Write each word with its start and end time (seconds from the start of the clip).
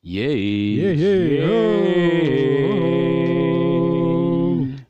Yeay. 0.00 0.80
Yeay, 0.80 0.96
yeay. 0.96 1.44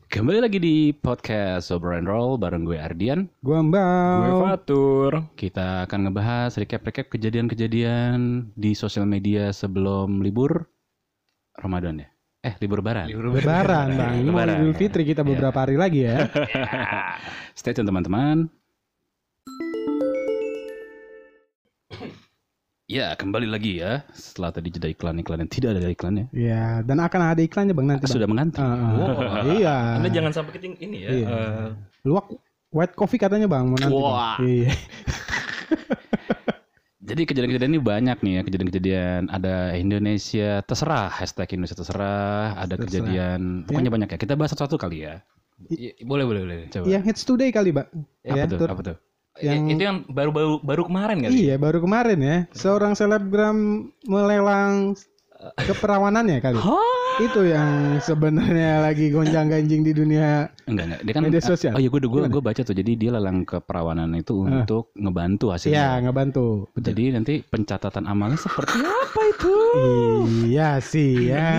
Kembali 0.07 0.39
lagi 0.39 0.63
di 0.63 0.95
podcast 0.95 1.75
Sober 1.75 1.99
and 1.99 2.07
Roll 2.07 2.39
bareng 2.39 2.63
gue 2.63 2.79
Ardian. 2.79 3.27
Gua 3.43 3.59
Mbak. 3.59 4.23
Gue 4.23 4.39
Fatur. 4.39 5.13
Kita 5.35 5.83
akan 5.91 6.07
ngebahas 6.07 6.55
recap-recap 6.63 7.11
kejadian-kejadian 7.11 8.55
di 8.55 8.71
sosial 8.79 9.03
media 9.03 9.51
sebelum 9.51 10.23
libur 10.23 10.71
Ramadan 11.59 12.07
ya. 12.07 12.09
Eh, 12.47 12.55
libur 12.63 12.79
lebaran. 12.79 13.11
Lebaran 13.11 13.99
bang. 13.99 14.15
Ini 14.23 14.31
mau. 14.31 14.47
Idul 14.47 14.79
Fitri 14.79 15.03
kita 15.03 15.27
beberapa 15.27 15.59
hari 15.59 15.75
lagi 15.75 16.07
ya. 16.07 16.31
Stay 17.59 17.75
tune 17.75 17.91
teman-teman. 17.91 18.60
Ya, 22.91 23.15
kembali 23.15 23.47
lagi 23.47 23.79
ya. 23.79 24.03
Setelah 24.11 24.51
tadi 24.51 24.67
jeda 24.69 24.91
iklan-iklan 24.91 25.39
yang 25.39 25.51
tidak 25.53 25.79
ada 25.79 25.87
iklannya. 25.87 26.27
Iya. 26.35 26.83
Dan 26.83 26.99
akan 26.99 27.21
ada 27.23 27.39
iklannya 27.39 27.71
bang 27.71 27.87
nanti. 27.89 28.03
Bang. 28.03 28.11
Sudah 28.11 28.27
mengantri. 28.27 28.59
Ah. 28.61 28.75
Wow. 28.91 29.47
Iya. 29.55 29.77
Anda 29.97 30.09
jangan 30.11 30.33
sampai 30.35 30.53
keting 30.53 30.75
ini 30.81 30.99
ya. 31.01 31.11
Iya. 31.13 31.27
eh, 31.29 31.69
Luwak 32.03 32.35
white 32.69 32.95
coffee 32.95 33.15
katanya 33.17 33.47
bang 33.47 33.63
mau 33.65 33.79
nanti. 33.79 33.95
Bang. 33.95 34.03
Wah. 34.03 34.37
Iya. 34.43 34.75
Jadi 37.01 37.23
kejadian-kejadian 37.27 37.71
ini 37.71 37.81
banyak 37.81 38.19
nih 38.21 38.33
ya 38.33 38.43
kejadian-kejadian 38.45 39.21
ada 39.29 39.55
Indonesia 39.75 40.63
terserah 40.63 41.11
hashtag 41.11 41.51
Indonesia 41.51 41.75
terserah 41.75 42.55
ada 42.55 42.75
Terserah. 42.75 42.87
kejadian 42.87 43.41
pokoknya 43.67 43.91
banyak 43.91 44.09
ya 44.09 44.19
kita 44.21 44.35
bahas 44.35 44.55
satu-satu 44.55 44.79
kali 44.79 45.03
ya 45.03 45.19
i- 45.67 45.99
boleh 46.01 46.23
boleh 46.23 46.41
boleh. 46.41 46.59
coba 46.71 46.87
Yang 46.87 47.03
hits 47.05 47.23
today 47.25 47.51
kali 47.51 47.75
bang. 47.75 47.89
apa 48.23 48.37
Ya, 48.37 48.47
tuh 48.47 48.63
Tur. 48.63 48.71
apa 48.71 48.83
tuh 48.85 48.97
Yang- 49.39 49.63
Ya, 49.63 49.73
itu 49.79 49.83
yang 49.87 49.99
baru-baru 50.11 50.59
baru 50.61 50.83
kemarin 50.91 51.23
kali. 51.23 51.47
Iya 51.47 51.55
baru 51.57 51.79
kemarin 51.79 52.19
ya. 52.19 52.37
Seorang 52.51 52.99
selebgram 52.99 53.57
melelang 54.05 54.99
keperawanannya 55.57 56.43
kali. 56.43 56.59
Itu 57.21 57.45
yang 57.45 57.69
sebenarnya 58.01 58.81
lagi 58.81 59.09
gonjang 59.09 59.47
ganjing 59.47 59.83
di 59.83 59.93
dunia. 59.93 60.49
enggak 60.65 60.85
enggak 60.87 61.01
dia 61.03 61.13
kan 61.13 61.23
Media 61.23 61.43
sosial. 61.43 61.73
oh 61.73 61.79
iya 61.79 61.89
gue 61.89 62.01
gue 62.01 62.23
gue 62.25 62.41
baca 62.41 62.61
tuh 62.61 62.73
jadi 62.73 62.93
dia 62.95 63.11
lelang 63.11 63.43
keperawanan 63.43 64.09
itu 64.15 64.41
untuk 64.41 64.89
ngebantu 64.95 65.51
Iya 65.51 65.55
hasilnya 65.55 65.85
ngebantu. 66.01 66.47
jadi 66.75 67.03
nanti 67.13 67.43
pencatatan 67.43 68.07
amalnya 68.07 68.39
seperti 68.39 68.79
apa 69.03 69.21
itu 69.29 69.55
Iya 70.49 70.79
sih 70.81 71.29
ya. 71.29 71.51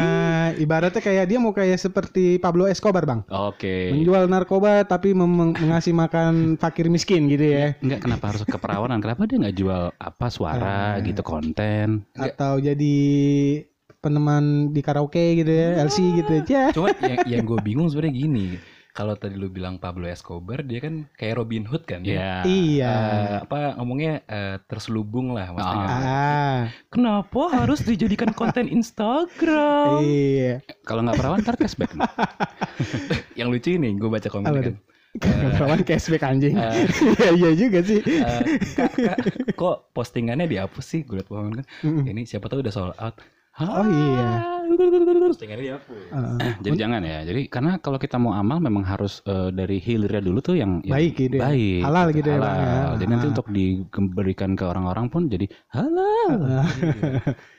Ibaratnya 0.53 0.99
kayak 0.99 1.25
dia 1.25 1.37
mau 1.37 1.51
kayak 1.51 1.77
seperti 1.77 2.35
Pablo 2.37 2.65
Escobar 2.65 3.03
bang. 3.03 3.21
oke 3.27 3.91
Menjual 3.91 4.25
narkoba 4.25 4.81
tapi 4.83 5.11
mengasih 5.11 5.93
makan 5.93 6.55
fakir 6.55 6.87
miskin 6.87 7.27
gitu 7.27 7.45
ya. 7.45 7.75
enggak 7.77 8.01
kenapa 8.01 8.31
harus 8.31 8.41
keperawanan 8.43 8.97
kenapa 8.97 9.23
dia 9.25 9.37
nggak 9.37 9.55
jual 9.55 9.93
apa 9.93 10.25
suara 10.27 10.63
Ah. 10.93 10.99
gitu 10.99 11.21
konten 11.21 12.07
Atau 12.15 12.57
jadi 12.57 12.95
peneman 14.01 14.73
di 14.73 14.81
karaoke 14.81 15.45
gitu 15.45 15.53
ya. 15.53 15.77
LC 15.85 15.97
gitu 16.25 16.31
ya. 16.49 16.69
Cuma 16.75 16.89
yang, 17.05 17.21
yang 17.29 17.43
gue 17.45 17.59
bingung 17.61 17.87
sebenarnya 17.87 18.15
gini. 18.17 18.47
Kalau 18.91 19.15
tadi 19.15 19.39
lu 19.39 19.47
bilang 19.47 19.79
Pablo 19.79 20.03
Escobar, 20.03 20.67
dia 20.67 20.83
kan 20.83 21.07
kayak 21.15 21.39
Robin 21.39 21.63
Hood 21.63 21.87
kan? 21.87 22.03
ya 22.03 22.43
Iya. 22.43 22.91
Eh, 22.91 23.37
apa 23.47 23.79
ngomongnya 23.79 24.19
eh, 24.27 24.59
terselubung 24.67 25.31
lah 25.31 25.47
maksudnya. 25.55 25.87
Ah, 25.87 26.61
Kenapa 26.91 27.55
harus 27.55 27.87
dijadikan 27.87 28.35
konten 28.35 28.67
Instagram? 28.67 30.03
iya. 30.03 30.59
kalau 30.83 31.07
nggak 31.07 31.15
perawan 31.15 31.39
ntar 31.39 31.55
cashback 31.55 31.95
yang 33.39 33.47
lucu 33.47 33.79
ini 33.79 33.95
gue 33.95 34.11
baca 34.11 34.27
komen 34.27 34.51
kan. 34.51 34.75
tuh? 34.75 34.77
Kawan 35.55 35.87
cashback 35.87 36.23
anjing. 36.27 36.59
Eh. 36.59 36.83
Iya 37.15 37.29
iya 37.31 37.49
juga 37.55 37.79
sih. 37.87 37.99
Eh, 38.03 38.43
Kak, 38.75 38.91
Kak, 38.95 39.17
kok 39.55 39.77
postingannya 39.95 40.51
dihapus 40.51 40.83
sih? 40.83 41.07
Gue 41.07 41.23
liat 41.23 41.31
komen 41.31 41.63
kan. 41.63 41.65
Mm-mm. 41.87 42.11
Ini 42.11 42.27
siapa 42.27 42.51
tahu 42.51 42.59
udah 42.59 42.75
sold 42.75 42.95
out. 42.99 43.15
Oh 43.53 43.83
iya. 43.83 44.31
Postingannya 45.21 45.63
dihapus. 45.67 46.03
Ah, 46.09 46.55
Jadi 46.57 46.75
jangan 46.75 47.01
ya. 47.01 47.19
Jadi 47.21 47.41
karena 47.45 47.75
kalau 47.77 47.95
kita 47.95 48.15
mau 48.15 48.31
amal 48.31 48.57
memang 48.57 48.81
harus 48.81 49.19
eh, 49.23 49.51
dari 49.51 49.77
hilirnya 49.77 50.21
dulu 50.21 50.39
tuh 50.39 50.55
yang, 50.55 50.79
yang 50.81 50.95
Baik 50.95 51.13
gitu 51.17 51.35
ya. 51.35 51.41
baik, 51.43 51.81
Halal 51.83 52.07
gitu 52.11 52.27
ya, 52.27 52.39
Bang, 52.39 52.47
halal. 52.49 52.63
ya. 52.63 52.95
Jadi 52.95 53.09
nanti 53.09 53.25
Ah. 53.27 53.31
untuk 53.31 53.47
diberikan 53.49 54.51
ke 54.53 54.63
orang-orang 54.63 55.05
pun 55.07 55.21
jadi 55.27 55.45
halal. 55.69 56.31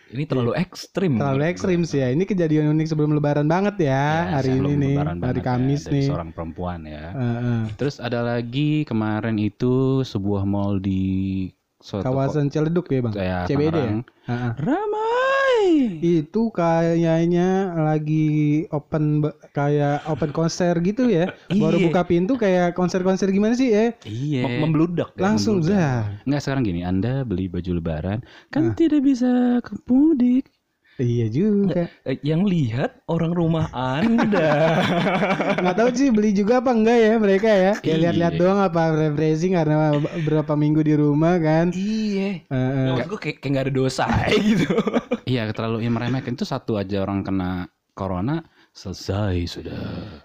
Ini 0.08 0.24
terlalu 0.26 0.52
ekstrim. 0.54 1.16
Terlalu 1.16 1.42
ekstrim 1.46 1.80
gua. 1.80 1.88
sih 1.88 1.98
ya. 1.98 2.08
Ini 2.08 2.24
kejadian 2.24 2.68
unik 2.70 2.86
sebelum 2.86 3.12
Lebaran 3.12 3.46
banget 3.46 3.80
ya, 3.80 3.88
Ya, 3.88 4.36
hari 4.36 4.48
ini 4.50 4.56
sebelum 4.58 4.72
nih, 4.76 4.94
Lebaran 4.94 5.16
hari 5.16 5.20
banget 5.22 5.36
ya, 5.36 5.44
Kamis 5.46 5.80
dari 5.82 5.92
nih. 5.94 6.04
seorang 6.08 6.30
perempuan 6.30 6.80
ya. 6.84 7.04
Ah, 7.10 7.20
ah. 7.22 7.60
Terus 7.76 7.96
ada 7.96 8.20
lagi 8.20 8.84
kemarin 8.84 9.36
itu 9.36 9.74
sebuah 10.02 10.44
mall 10.44 10.76
di 10.78 11.48
suatu 11.82 12.04
Kawasan 12.04 12.46
Ciledug 12.46 12.86
ya 12.86 13.00
bang. 13.00 13.12
kayak 13.12 13.40
CBD 13.44 13.76
ya. 13.76 13.92
Ramai. 14.56 15.98
Itu 15.98 16.50
kayaknya 16.50 17.48
lagi 17.76 18.28
open 18.68 19.20
kayak 19.50 20.06
open 20.06 20.30
konser 20.30 20.78
gitu 20.78 21.06
ya. 21.06 21.34
Baru 21.52 21.76
Iya. 21.76 21.86
buka 21.88 22.02
pintu 22.04 22.34
kayak 22.36 22.72
konser-konser 22.72 23.28
gimana 23.28 23.52
sih 23.52 23.68
ya? 23.68 23.90
Iya. 24.02 24.60
Membludak. 24.60 25.10
ya, 25.12 25.20
Langsung 25.20 25.58
membludak. 25.58 25.74
dah. 25.76 26.02
Nggak 26.22 26.40
sekarang 26.40 26.62
gini, 26.62 26.80
Anda 26.82 27.22
beli 27.22 27.46
baju 27.46 27.70
lebaran 27.74 28.18
kan 28.48 28.62
Ah. 28.64 28.74
tidak 28.74 29.02
bisa 29.02 29.30
ke 29.58 29.74
mudik. 29.84 30.51
Iya 31.02 31.26
juga. 31.28 31.90
Eh, 32.06 32.22
yang 32.22 32.46
lihat 32.46 33.02
orang 33.10 33.34
rumah 33.34 33.66
Anda. 33.74 34.78
Nggak 35.62 35.76
tahu 35.76 35.88
sih 35.92 36.08
beli 36.08 36.30
juga 36.30 36.62
apa 36.62 36.70
enggak 36.70 36.94
ya 36.96 37.12
mereka 37.18 37.50
ya. 37.50 37.72
Kayak 37.76 37.90
Iya. 37.92 38.02
lihat-lihat 38.06 38.34
doang 38.38 38.60
apa 38.62 38.82
refreshing 38.94 39.58
karena 39.58 39.98
berapa 40.22 40.52
minggu 40.54 40.80
di 40.80 40.94
rumah 40.94 41.42
kan. 41.42 41.74
iya. 41.74 42.46
Ah, 42.46 42.54
ah. 42.54 42.86
Maksud 42.94 43.10
gue 43.10 43.20
kayak, 43.20 43.36
kayak 43.42 43.52
gak 43.52 43.64
ada 43.66 43.74
dosa 43.74 44.06
gitu. 44.48 44.70
Iya, 45.26 45.50
terlalu 45.50 45.82
yang 45.82 45.98
meremehkan 45.98 46.32
itu 46.32 46.46
satu 46.46 46.78
aja 46.78 47.02
orang 47.02 47.26
kena 47.26 47.66
corona 47.92 48.46
selesai 48.72 49.34
sudah. 49.44 49.82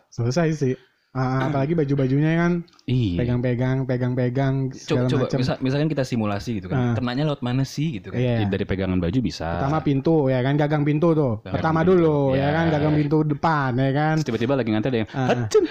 Selesai 0.08 0.48
sih. 0.54 0.74
Ah, 1.12 1.20
apalagi 1.48 1.74
baju-bajunya 1.74 2.36
kan 2.36 2.52
Iya. 2.84 3.18
pegang-pegang, 3.20 3.78
pegang-pegang 3.84 4.54
Coba, 4.70 4.78
segala 4.78 5.08
coba 5.08 5.24
macam. 5.26 5.38
misal- 5.40 5.60
misalkan 5.60 5.88
kita 5.88 6.04
simulasi 6.04 6.50
gitu 6.58 6.68
kan. 6.68 6.94
Kenanya 6.94 7.24
lewat 7.26 7.42
mana 7.42 7.64
sih 7.64 7.98
gitu 7.98 8.12
kan. 8.12 8.20
Iya. 8.20 8.46
Dari 8.46 8.64
pegangan 8.64 8.98
baju 8.98 9.20
bisa. 9.20 9.58
Pertama 9.58 9.80
pintu 9.80 10.28
ya 10.28 10.40
kan 10.40 10.54
gagang 10.56 10.84
pintu 10.84 11.12
tuh. 11.12 11.34
Gagang 11.42 11.54
Pertama 11.54 11.80
pintu. 11.82 11.92
dulu 11.94 12.18
ya 12.34 12.40
Ya. 12.40 12.48
kan 12.52 12.66
gagang 12.70 12.94
pintu 12.96 13.18
depan 13.24 13.72
ya 13.74 13.92
kan. 13.92 14.14
Terus 14.16 14.28
tiba-tiba 14.28 14.54
lagi 14.56 14.70
nganter 14.70 14.90
ada 14.90 15.00
yang 15.00 15.10
Ah. 15.12 15.28
"Hacun." 15.32 15.66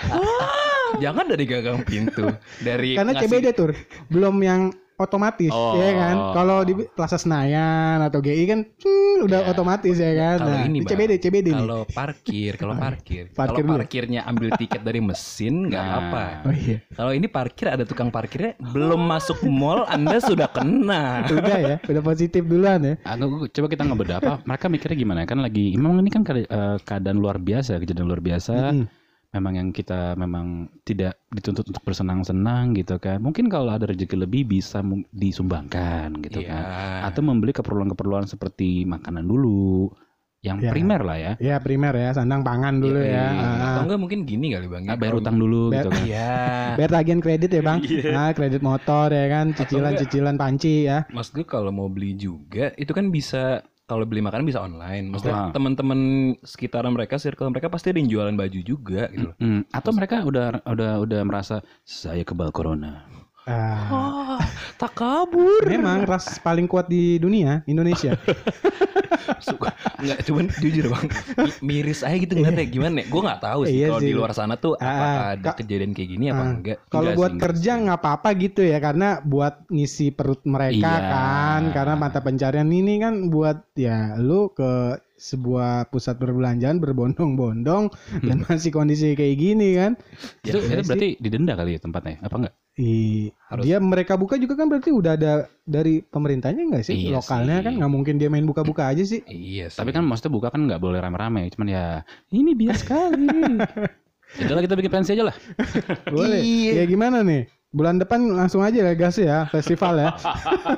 Jangan 0.96 1.24
dari 1.26 1.44
gagang 1.44 1.80
pintu. 1.82 2.24
Dari 2.62 2.94
Karena 2.94 3.12
ngasih- 3.12 3.26
CBD 3.28 3.46
tur 3.52 3.70
belum 4.08 4.36
yang 4.40 4.60
otomatis 4.96 5.48
Oh. 5.48 5.76
ya 5.76 5.92
kan. 5.92 6.16
Kalau 6.32 6.58
di 6.62 6.72
Plaza 6.88 7.16
Senayan 7.16 8.00
atau 8.00 8.18
GI 8.18 8.44
kan 8.44 8.60
hmm, 8.64 9.16
udah 9.22 9.40
Ya. 9.42 9.48
otomatis 9.48 9.94
ya 9.94 10.12
kan. 10.12 10.36
Kalau 10.38 10.52
Nah, 10.52 10.64
ini, 10.64 10.78
di 10.80 10.86
CBD 10.86 11.12
CBD. 11.16 11.48
Kalau 11.50 11.80
parkir, 11.86 12.52
kalau 12.56 12.74
parkir, 12.74 13.22
Parkir 13.30 13.62
kalau 13.62 13.72
ya? 13.72 13.78
parkirnya 13.78 14.20
ambil 14.24 14.48
tiket 14.54 14.80
dari 14.80 14.98
mesin 14.98 15.68
nggak 15.68 15.80
Nah. 15.82 15.98
apa. 16.02 16.24
Oh 16.44 16.54
iya. 16.54 16.78
Kalau 16.90 17.12
ini 17.12 17.26
parkir 17.26 17.66
ada 17.68 17.84
tukang 17.84 18.08
parkirnya 18.08 18.56
belum 18.58 19.00
masuk 19.00 19.44
mall 19.44 19.84
Anda 19.86 20.16
sudah 20.18 20.48
kena. 20.48 21.28
Udah 21.28 21.58
ya, 21.58 21.76
udah 21.80 22.02
positif 22.02 22.42
duluan 22.42 22.80
ya. 22.82 22.94
Aku 23.04 23.46
coba 23.46 23.66
kita 23.66 23.82
ngebedah 23.82 24.16
apa? 24.18 24.34
Mereka 24.42 24.66
mikirnya 24.66 24.96
gimana? 24.96 25.20
Kan 25.22 25.40
lagi 25.40 25.76
memang 25.76 26.00
ini 26.00 26.08
kan 26.08 26.24
eh, 26.26 26.44
keadaan 26.80 27.16
luar 27.16 27.36
biasa, 27.36 27.76
kejadian 27.76 28.06
luar 28.06 28.20
biasa. 28.20 28.72
Mm-mm. 28.72 29.05
Memang 29.36 29.52
yang 29.54 29.68
kita 29.68 30.16
memang 30.16 30.46
tidak 30.80 31.20
dituntut 31.28 31.68
untuk 31.68 31.84
bersenang-senang 31.84 32.72
gitu 32.72 32.96
kan. 32.96 33.20
Mungkin 33.20 33.46
kalau 33.46 33.68
ada 33.68 33.84
rezeki 33.84 34.16
lebih 34.18 34.48
bisa 34.48 34.80
disumbangkan 35.12 36.08
gitu 36.22 36.40
Iya. 36.40 36.56
kan. 36.56 36.64
Atau 37.06 37.20
membeli 37.20 37.52
keperluan-keperluan 37.52 38.24
seperti 38.24 38.82
makanan 38.82 39.22
dulu 39.22 39.92
yang 40.40 40.56
Ya. 40.56 40.70
primer 40.70 41.00
lah 41.02 41.18
ya. 41.18 41.32
Ya 41.36 41.56
primer 41.58 41.90
ya, 41.92 42.14
sandang 42.14 42.40
pangan 42.40 42.78
dulu 42.78 42.96
Iya, 42.96 43.10
ya. 43.10 43.26
iya. 43.28 43.42
Ah, 43.42 43.66
Atau 43.68 43.82
enggak 43.84 44.00
mungkin 44.00 44.18
gini 44.22 44.46
kali 44.48 44.66
Bang. 44.66 44.82
ya, 44.82 44.90
Ah, 44.90 44.96
bayar 44.96 45.12
kalau- 45.12 45.20
utang 45.20 45.36
dulu 45.36 45.60
Bayar- 45.68 45.76
gitu 45.76 45.90
kan. 45.90 46.04
Iya. 46.06 46.32
Bayar 46.78 46.90
tagihan 46.92 47.20
kredit 47.20 47.50
ya 47.50 47.62
bang, 47.62 47.78
Iya. 47.82 48.10
nah, 48.10 48.30
kredit 48.30 48.62
motor 48.62 49.06
ya 49.10 49.26
kan, 49.26 49.46
cicilan-cicilan 49.52 50.36
panci 50.36 50.86
ya. 50.86 50.98
Maksud 51.08 51.32
gue 51.34 51.46
kalau 51.46 51.68
mau 51.70 51.88
beli 51.88 52.14
juga 52.14 52.70
itu 52.74 52.88
kan 52.90 53.10
bisa 53.10 53.60
kalau 53.86 54.02
beli 54.02 54.18
makanan 54.18 54.44
bisa 54.44 54.60
online. 54.60 55.14
Maksudnya 55.14 55.54
teman-teman 55.54 56.00
sekitaran 56.42 56.90
mereka, 56.90 57.22
circle 57.22 57.50
mereka 57.54 57.70
pasti 57.70 57.94
ada 57.94 58.02
yang 58.02 58.10
jualan 58.10 58.34
baju 58.34 58.60
juga 58.66 59.06
gitu 59.14 59.30
loh. 59.30 59.36
Hmm, 59.38 59.62
Atau 59.70 59.94
mereka 59.94 60.26
udah 60.26 60.66
udah 60.66 60.92
udah 61.06 61.20
merasa 61.22 61.62
saya 61.86 62.26
kebal 62.26 62.50
corona. 62.50 63.06
Ah, 63.46 63.78
Ah, 63.86 64.42
tak 64.74 64.90
kabur. 64.92 65.62
memang 65.64 66.02
ras 66.02 66.42
paling 66.42 66.66
kuat 66.66 66.86
di 66.86 67.14
dunia 67.16 67.62
Indonesia. 67.64 68.18
Suka 69.38 69.70
nggak 69.96 70.18
cuman 70.22 70.50
jujur 70.56 70.86
bang 70.88 71.06
mi- 71.38 71.60
miris 71.62 72.02
aja 72.02 72.14
gitu 72.14 72.34
ngeliatnya 72.34 72.66
gimana 72.66 72.96
ya 72.96 73.06
gue 73.06 73.22
nggak 73.22 73.40
tahu 73.40 73.60
sih 73.64 73.74
Iya 73.76 73.86
kalau 73.88 74.00
sih. 74.00 74.06
di 74.06 74.14
luar 74.14 74.32
sana 74.32 74.54
tuh 74.56 74.74
Ah, 74.76 74.82
apakah 74.84 75.24
ada 75.30 75.42
Kak. 75.44 75.56
kejadian 75.60 75.92
kayak 75.92 76.10
gini 76.10 76.24
apa 76.26 76.36
Ah, 76.36 76.50
enggak 76.52 76.78
Kalau 76.88 77.10
buat 77.12 77.22
sih, 77.24 77.32
enggak 77.32 77.44
kerja 77.48 77.72
nggak 77.80 77.98
apa-apa 77.98 78.28
gitu 78.36 78.60
ya 78.62 78.78
karena 78.78 79.08
buat 79.22 79.54
ngisi 79.68 80.06
perut 80.10 80.42
mereka 80.44 80.90
Iya. 80.92 81.06
kan 81.06 81.62
karena 81.70 81.94
mata 81.96 82.18
pencarian 82.20 82.68
ini 82.68 82.94
kan 82.98 83.14
buat 83.28 83.58
ya 83.74 83.98
lu 84.16 84.50
ke 84.50 84.72
sebuah 85.16 85.88
pusat 85.88 86.16
perbelanjaan 86.16 86.76
berbondong-bondong 86.76 87.88
dan 88.20 88.36
masih 88.44 88.68
kondisi 88.68 89.14
kayak 89.14 89.36
gini 89.36 89.68
kan 89.74 89.92
Itu, 90.40 90.58
Ya 90.60 90.76
itu 90.76 90.84
berarti 90.84 91.08
didenda 91.16 91.54
kali 91.54 91.72
ya 91.72 91.80
tempatnya, 91.80 92.20
apa 92.20 92.34
enggak? 92.36 92.54
I, 92.76 93.32
Harus- 93.48 93.64
dia 93.64 93.80
mereka 93.80 94.20
buka 94.20 94.36
juga 94.36 94.52
kan 94.52 94.68
berarti 94.68 94.92
udah 94.92 95.16
ada 95.16 95.32
dari 95.64 96.04
pemerintahnya 96.04 96.60
enggak 96.60 96.84
sih? 96.84 97.08
Iya 97.08 97.16
Lokalnya 97.16 97.58
sih. 97.58 97.64
kan 97.64 97.72
nggak 97.74 97.88
mungkin 97.88 98.14
dia 98.16 98.28
main 98.28 98.44
buka-buka 98.44 98.84
aja 98.84 99.00
sih. 99.00 99.24
Iya 99.24 99.72
sih. 99.72 99.80
Tapi 99.80 99.90
kan 99.90 100.04
maksudnya 100.04 100.28
buka 100.30 100.48
kan 100.48 100.60
nggak 100.60 100.76
boleh 100.76 101.00
rame-rame. 101.00 101.48
Cuman 101.50 101.68
ya 101.68 101.86
ini 102.28 102.52
biar 102.52 102.76
sekali. 102.82 103.32
Yaudahlah 104.36 104.60
kita 104.60 104.76
bikin 104.76 104.92
pensi 104.92 105.16
aja 105.16 105.24
lah. 105.24 105.36
Boleh. 106.12 106.42
Ya 106.68 106.84
gimana 106.84 107.22
nih? 107.22 107.48
Bulan 107.72 107.96
depan 107.96 108.20
langsung 108.28 108.60
aja 108.60 108.80
lah 108.80 108.92
gas 108.92 109.16
ya 109.16 109.48
festival 109.48 109.96
ya. 109.96 110.10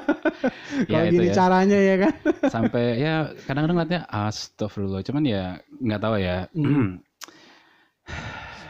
Kalau 0.86 1.02
Ya, 1.02 1.10
gini 1.10 1.28
ya. 1.28 1.34
caranya 1.34 1.78
ya 1.78 1.94
kan. 1.98 2.12
Sampai 2.46 2.98
ya 2.98 3.14
kadang-kadang 3.42 3.74
ngeliatnya 3.74 4.02
astagfirullah. 4.06 5.02
Cuman 5.02 5.24
ya 5.24 5.58
nggak 5.74 5.98
tahu 5.98 6.14
ya. 6.16 6.46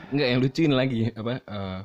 Enggak 0.09 0.27
yang 0.27 0.41
lucuin 0.41 0.73
lagi 0.73 1.13
apa 1.13 1.33
eh, 1.39 1.79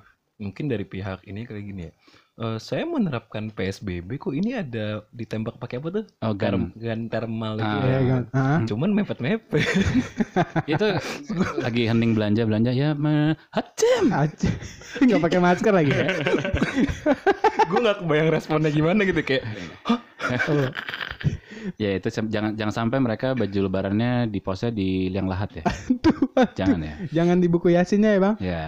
mungkin 0.43 0.65
dari 0.71 0.85
pihak 0.93 1.19
ini 1.29 1.41
kayak 1.47 1.63
gini 1.69 1.81
ya. 1.89 1.93
Eh, 2.33 2.57
saya 2.57 2.81
menerapkan 2.81 3.53
PSBB 3.53 4.17
kok 4.17 4.33
ini 4.33 4.57
ada 4.57 5.05
ditembak 5.13 5.61
pakai 5.61 5.77
apa 5.77 6.01
tuh? 6.01 6.05
Oh, 6.17 6.33
gun. 6.33 6.73
Gun 6.73 7.05
thermal 7.05 7.61
itu 7.61 7.69
Ah. 7.69 7.77
ya. 7.77 7.93
Ya 7.93 7.99
kan. 8.09 8.23
Ah. 8.33 8.59
Cuman 8.65 8.89
mepet-mepet. 8.89 9.61
itu 10.73 10.87
lagi 11.61 11.85
hening 11.85 12.17
belanja 12.17 12.41
belanja 12.41 12.73
ya 12.73 12.97
me- 12.97 13.37
hacem. 13.53 14.09
Aja. 14.09 14.49
Nggak 15.05 15.21
pakai 15.21 15.39
masker 15.39 15.73
lagi. 15.77 15.93
gue 17.69 17.79
nggak 17.79 18.01
kebayang 18.01 18.29
responnya 18.29 18.69
gimana 18.69 19.05
gitu 19.05 19.21
kayak 19.21 19.45
Oh. 19.85 20.01
Ya 21.79 21.95
itu 21.95 22.07
jangan 22.09 22.57
jangan 22.57 22.73
sampai 22.73 22.99
mereka 22.99 23.31
baju 23.31 23.59
lebarannya 23.63 24.27
di 24.27 24.39
posnya 24.39 24.67
di 24.67 25.07
liang 25.07 25.27
lahat 25.27 25.61
ya. 25.61 25.63
jangan 26.55 26.79
ya. 26.81 26.95
Jangan 27.13 27.37
di 27.39 27.47
buku 27.47 27.71
yasinnya 27.71 28.15
ya 28.15 28.19
bang. 28.19 28.35
Ya. 28.39 28.61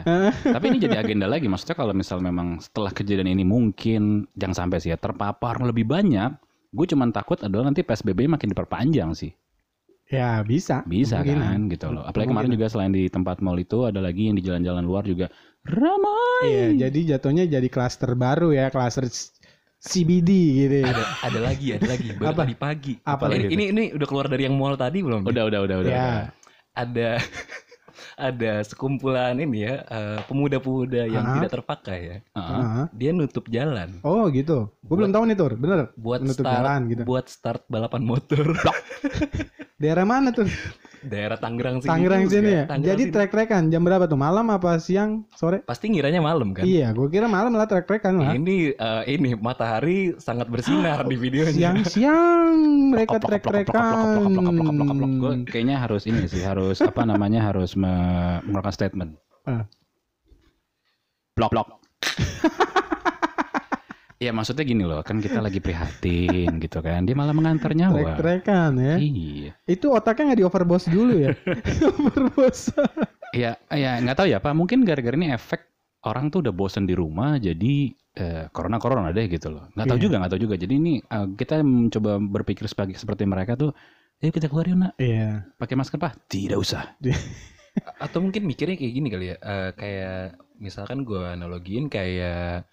Tapi 0.45 0.65
ini 0.69 0.77
jadi 0.79 1.01
agenda 1.01 1.27
lagi. 1.27 1.49
Maksudnya 1.49 1.75
kalau 1.75 1.91
misal 1.91 2.19
memang 2.19 2.59
setelah 2.59 2.91
kejadian 2.91 3.31
ini 3.31 3.43
mungkin 3.43 3.55
jangan 4.35 4.67
sampai 4.67 4.77
sih 4.77 4.91
ya 4.91 4.97
terpapar 4.99 5.63
lebih 5.63 5.87
banyak. 5.87 6.35
Gue 6.75 6.85
cuman 6.85 7.09
takut 7.09 7.39
adalah 7.39 7.71
nanti 7.71 7.81
PSBB 7.81 8.27
makin 8.27 8.51
diperpanjang 8.51 9.15
sih. 9.15 9.31
Ya 10.05 10.43
bisa. 10.45 10.85
Bisa 10.85 11.23
Kemungkinan. 11.23 11.65
kan 11.65 11.71
gitu 11.73 11.87
loh. 11.89 12.03
Apalagi 12.05 12.29
kemarin 12.29 12.51
juga 12.53 12.67
selain 12.69 12.93
di 12.93 13.09
tempat 13.09 13.41
mall 13.41 13.57
itu 13.57 13.89
ada 13.89 13.97
lagi 13.97 14.29
yang 14.29 14.37
di 14.37 14.43
jalan-jalan 14.45 14.85
luar 14.85 15.01
juga 15.01 15.31
ramai. 15.65 16.45
Iya, 16.45 16.67
jadi 16.87 17.17
jatuhnya 17.17 17.49
jadi 17.49 17.67
klaster 17.73 18.13
baru 18.13 18.53
ya, 18.53 18.69
klaster 18.69 19.09
c- 19.09 19.33
CBD 19.81 20.29
gitu. 20.61 20.75
ya. 20.85 20.93
ada 20.93 21.03
ada 21.25 21.39
lagi 21.41 21.67
ada 21.73 21.87
lagi 21.89 22.07
baru 22.13 22.33
Apa? 22.37 22.41
tadi 22.45 22.55
pagi. 22.57 22.93
Apa 23.01 23.23
ini, 23.29 23.33
lagi 23.33 23.45
ini 23.49 23.63
ini 23.73 23.83
udah 23.97 24.07
keluar 24.09 24.25
dari 24.29 24.45
yang 24.45 24.53
mall 24.53 24.77
tadi 24.77 25.01
belum? 25.01 25.25
Udah 25.25 25.43
udah 25.49 25.59
udah 25.65 25.75
udah. 25.81 25.89
Ya. 25.89 25.97
udah. 25.97 26.17
Ada 26.75 27.09
ada 28.15 28.63
sekumpulan 28.63 29.35
ini 29.35 29.63
ya 29.63 29.83
eh, 29.83 30.19
pemuda-pemuda 30.25 31.03
yang 31.05 31.21
Ah. 31.21 31.33
tidak 31.37 31.51
terpakai 31.53 31.99
ya. 31.99 32.17
Heeh. 32.31 32.55
Ah. 32.57 32.85
Dia 32.91 33.11
nutup 33.11 33.45
jalan 33.47 33.99
Oh 34.01 34.27
gitu. 34.29 34.71
Gue 34.81 34.95
belum 34.97 35.11
tahu 35.11 35.23
nih 35.25 35.35
tur, 35.35 35.51
bener. 35.53 35.91
buat 35.95 36.19
Menutup 36.19 36.43
start 36.43 36.55
jalan 36.57 36.79
gitu. 36.87 37.03
buat 37.03 37.25
start 37.27 37.61
balapan 37.67 38.01
motor. 38.01 38.45
Daerah 39.81 40.03
mana 40.03 40.31
tuh? 40.31 40.47
Daerah 41.05 41.37
Tangerang 41.37 41.77
sini. 41.79 41.89
Tangerang 41.93 42.23
juga. 42.25 42.33
sini 42.33 42.49
ya. 42.49 42.63
Tangerang 42.65 42.89
Jadi 42.89 43.03
trek-trekan 43.13 43.63
jam 43.69 43.81
berapa 43.85 44.05
tuh? 44.09 44.17
Malam 44.17 44.45
apa 44.49 44.81
siang? 44.81 45.23
Sore? 45.37 45.61
pasti 45.63 45.93
ngiranya 45.93 46.19
malam 46.19 46.51
kan. 46.51 46.65
Iya, 46.65 46.91
gue 46.91 47.07
kira 47.07 47.29
malam 47.29 47.53
lah 47.53 47.69
trek-trekan 47.69 48.17
lah. 48.17 48.33
Ini 48.33 48.73
eh, 48.73 49.03
ini 49.13 49.37
matahari 49.37 50.17
sangat 50.17 50.49
bersinar 50.49 51.05
di 51.05 51.15
videonya. 51.15 51.53
Siang-siang 51.53 52.53
mereka 52.89 53.21
trek-trekan. 53.21 54.33
Gue 55.21 55.33
kayaknya 55.45 55.77
harus 55.79 56.09
ini 56.09 56.25
sih 56.25 56.41
harus 56.41 56.81
apa 56.81 57.05
namanya 57.05 57.45
harus 57.53 57.77
me- 57.77 58.41
mengeluarkan 58.43 58.73
statement. 58.73 59.11
Ah. 59.45 59.69
Blok 61.37 61.51
blok. 61.53 61.67
Ya 64.15 64.31
maksudnya 64.31 64.63
gini 64.63 64.87
loh, 64.87 65.03
kan 65.03 65.19
kita 65.19 65.43
lagi 65.43 65.59
prihatin 65.59 66.55
gitu 66.63 66.79
kan. 66.79 67.03
Dia 67.03 67.15
malah 67.19 67.35
mengantar 67.35 67.75
nyawa. 67.75 68.15
Trek-trekan 68.15 68.71
ya. 68.79 68.95
Iya. 68.95 69.51
Itu 69.67 69.91
otaknya 69.91 70.31
nggak 70.31 70.39
di 70.39 70.45
overboss 70.47 70.87
dulu 70.87 71.13
ya? 71.19 71.35
overboss. 71.91 72.71
Ya, 73.35 73.59
ya 73.67 73.99
nggak 73.99 74.15
tahu 74.15 74.27
ya 74.31 74.39
Pak. 74.39 74.55
Mungkin 74.55 74.87
gara-gara 74.87 75.19
ini 75.19 75.35
efek 75.35 75.67
orang 76.07 76.31
tuh 76.31 76.47
udah 76.47 76.53
bosen 76.55 76.87
di 76.87 76.95
rumah, 76.95 77.35
jadi 77.35 77.91
eh, 78.15 78.47
corona 78.55 78.79
corona 78.79 79.11
deh 79.11 79.27
gitu 79.27 79.51
loh. 79.51 79.67
Nggak 79.75 79.85
tahu 79.91 79.97
Iya. 79.99 80.03
juga, 80.07 80.15
nggak 80.23 80.31
tahu 80.31 80.41
juga. 80.47 80.55
Jadi 80.55 80.73
ini 80.79 80.93
eh, 81.03 81.27
kita 81.35 81.55
mencoba 81.59 82.11
berpikir 82.15 82.65
sebagai 82.71 82.95
seperti 82.95 83.27
mereka 83.27 83.59
tuh. 83.59 83.75
Ayo 84.23 84.31
kita 84.31 84.47
keluar 84.47 84.63
yuk 84.63 84.79
nak. 84.79 84.93
Iya. 84.95 85.43
Pakai 85.59 85.75
masker 85.75 85.99
pak? 85.99 86.31
Tidak 86.31 86.55
usah. 86.55 86.95
Atau 87.99 88.23
mungkin 88.23 88.47
mikirnya 88.47 88.79
kayak 88.79 88.93
gini 88.95 89.07
kali 89.11 89.25
ya. 89.27 89.37
eh, 89.37 89.69
kayak 89.75 90.39
misalkan 90.55 91.03
gua 91.03 91.35
analogiin 91.35 91.91
kayak 91.91 92.63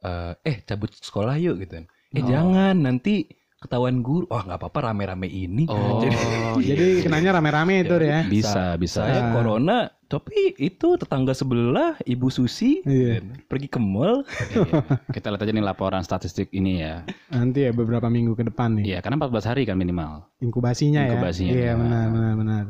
eh, 0.00 0.32
eh 0.42 0.56
cabut 0.62 0.90
sekolah 0.90 1.36
yuk 1.36 1.60
gitu. 1.60 1.80
Eh 1.80 1.86
Oh. 2.16 2.26
jangan 2.26 2.74
nanti 2.76 3.28
ketahuan 3.56 4.00
guru. 4.00 4.24
Wah 4.26 4.42
nggak 4.42 4.58
apa-apa 4.58 4.88
rame-rame 4.88 5.26
ini. 5.26 5.64
Oh, 5.66 6.00
Jadi 6.02 6.16
Jadi 6.70 6.86
kenanya 7.02 7.36
rame-rame 7.36 7.82
itu 7.82 7.94
ya. 7.96 8.24
bisa 8.24 8.74
bisa. 8.74 9.04
saya 9.04 9.20
Ah. 9.20 9.32
corona 9.32 9.78
tapi 10.10 10.58
itu 10.58 10.98
tetangga 10.98 11.30
sebelah 11.30 11.94
Ibu 12.02 12.28
Susi 12.28 12.82
Iya. 12.82 13.22
pergi 13.46 13.68
ke 13.68 13.78
mall 13.78 14.26
Iya. 14.26 14.98
Kita 15.08 15.30
lihat 15.30 15.38
aja 15.40 15.52
nih 15.52 15.62
laporan 15.62 16.02
statistik 16.02 16.50
ini 16.50 16.80
ya. 16.80 17.06
Nanti 17.28 17.62
ya 17.62 17.70
beberapa 17.70 18.08
minggu 18.08 18.34
ke 18.34 18.42
depan 18.44 18.74
nih. 18.74 18.84
Iya, 18.88 18.98
karena 19.00 19.20
14 19.20 19.46
hari 19.46 19.62
kan 19.62 19.76
minimal. 19.76 20.26
Inkubasinya, 20.40 21.06
Inkubasinya, 21.06 21.52
ya. 21.52 21.54
Iya 21.54 21.66
ya. 21.68 21.74
benar 21.76 22.04
benar 22.10 22.32
benar. 22.34 22.64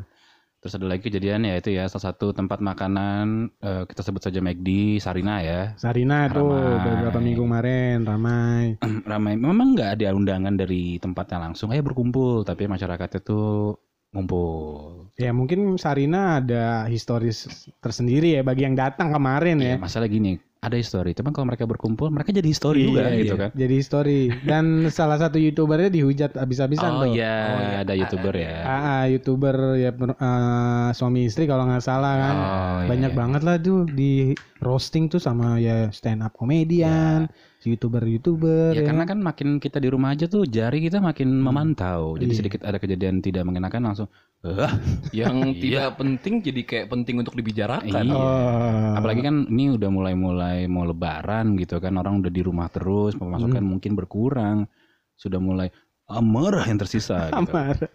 Terus 0.61 0.77
ada 0.77 0.85
lagi 0.85 1.01
kejadian 1.09 1.41
ya 1.41 1.57
itu 1.57 1.73
ya 1.73 1.89
salah 1.89 2.13
satu 2.13 2.37
tempat 2.37 2.61
makanan 2.61 3.49
eh, 3.65 3.83
kita 3.89 4.05
sebut 4.05 4.21
saja 4.21 4.45
McD 4.45 5.01
Sarina 5.01 5.41
ya. 5.41 5.73
Sarina 5.73 6.29
tuh 6.29 6.53
Ramai. 6.53 6.85
beberapa 6.85 7.17
minggu 7.17 7.41
kemarin 7.41 7.97
ramai. 8.05 8.77
Ramai. 9.11 9.41
Memang 9.41 9.73
nggak 9.73 9.97
ada 9.97 10.13
undangan 10.13 10.53
dari 10.53 11.01
tempatnya 11.01 11.49
langsung. 11.49 11.73
Ayo 11.73 11.81
berkumpul, 11.81 12.45
tapi 12.45 12.69
masyarakatnya 12.69 13.25
tuh 13.25 13.73
ngumpul. 14.13 15.09
Ya 15.17 15.33
mungkin 15.33 15.81
Sarina 15.81 16.37
ada 16.37 16.85
historis 16.85 17.67
tersendiri 17.81 18.37
ya 18.37 18.45
bagi 18.45 18.61
yang 18.69 18.77
datang 18.77 19.09
kemarin 19.09 19.57
ya. 19.65 19.75
Ya, 19.75 19.81
masalah 19.81 20.05
gini, 20.05 20.37
ada 20.61 20.77
histori. 20.77 21.17
Cuman 21.17 21.33
kalau 21.33 21.49
mereka 21.49 21.65
berkumpul, 21.65 22.13
mereka 22.13 22.29
jadi 22.29 22.45
histori 22.45 22.85
juga 22.85 23.09
Iya, 23.09 23.17
gitu 23.25 23.33
iya. 23.33 23.41
kan. 23.41 23.49
Jadi 23.57 23.75
story 23.81 24.19
dan 24.45 24.65
salah 24.93 25.17
satu 25.17 25.41
youtubernya 25.41 25.89
dihujat 25.89 26.37
habis-habisan 26.37 27.01
Oh 27.01 27.01
tuh. 27.01 27.17
iya, 27.17 27.33
Oh, 27.49 27.59
iya. 27.59 27.77
ada 27.81 27.93
youtuber 27.97 28.33
ya. 28.37 28.53
Ah, 28.61 28.69
ah, 28.69 29.03
youtuber 29.09 29.55
ya 29.81 29.89
eh, 29.89 30.89
suami 30.93 31.25
istri 31.25 31.49
kalau 31.49 31.65
nggak 31.65 31.81
salah 31.81 32.13
kan. 32.13 32.35
Oh, 32.37 32.45
iya, 32.85 32.87
Banyak 32.93 33.11
iya. 33.11 33.17
banget 33.17 33.41
lah 33.41 33.57
tuh 33.57 33.89
di 33.89 34.37
roasting 34.61 35.09
tuh 35.09 35.17
sama 35.17 35.57
ya 35.57 35.89
stand 35.89 36.21
up 36.21 36.37
komedian, 36.37 37.25
youtuber-youtuber 37.63 38.73
Ya 38.73 38.81
ya. 38.81 38.87
karena 38.89 39.03
kan 39.05 39.19
makin 39.19 39.57
kita 39.57 39.77
di 39.77 39.89
rumah 39.89 40.13
aja 40.13 40.25
tuh 40.25 40.45
jari 40.45 40.81
kita 40.81 40.97
makin 40.97 41.29
memantau. 41.37 42.17
Jadi 42.17 42.31
Iya. 42.33 42.39
sedikit 42.41 42.61
ada 42.65 42.77
kejadian 42.77 43.19
tidak 43.19 43.45
mengenakan 43.45 43.81
langsung, 43.91 44.07
"Ah, 44.41 44.71
yang 45.13 45.53
Iya. 45.53 45.61
tidak 45.61 45.87
penting 45.97 46.33
jadi 46.41 46.61
kayak 46.63 46.87
penting 46.89 47.15
untuk 47.21 47.37
dibicarakan. 47.37 48.05
Iya. 48.07 48.15
Oh. 48.17 48.97
Apalagi 48.97 49.21
kan 49.21 49.45
ini 49.45 49.73
udah 49.73 49.89
mulai-mulai 49.89 50.65
mau 50.65 50.83
lebaran 50.83 51.53
gitu 51.55 51.77
kan 51.77 51.93
orang 51.95 52.17
udah 52.19 52.31
di 52.31 52.41
rumah 52.41 52.65
terus 52.67 53.13
pemasukan 53.13 53.61
mungkin 53.61 53.93
berkurang 53.93 54.65
sudah 55.13 55.37
mulai 55.37 55.69
amarah 56.11 56.63
yang 56.63 56.77
tersisa 56.77 57.27
gitu. 57.29 57.49
Marah. 57.49 57.89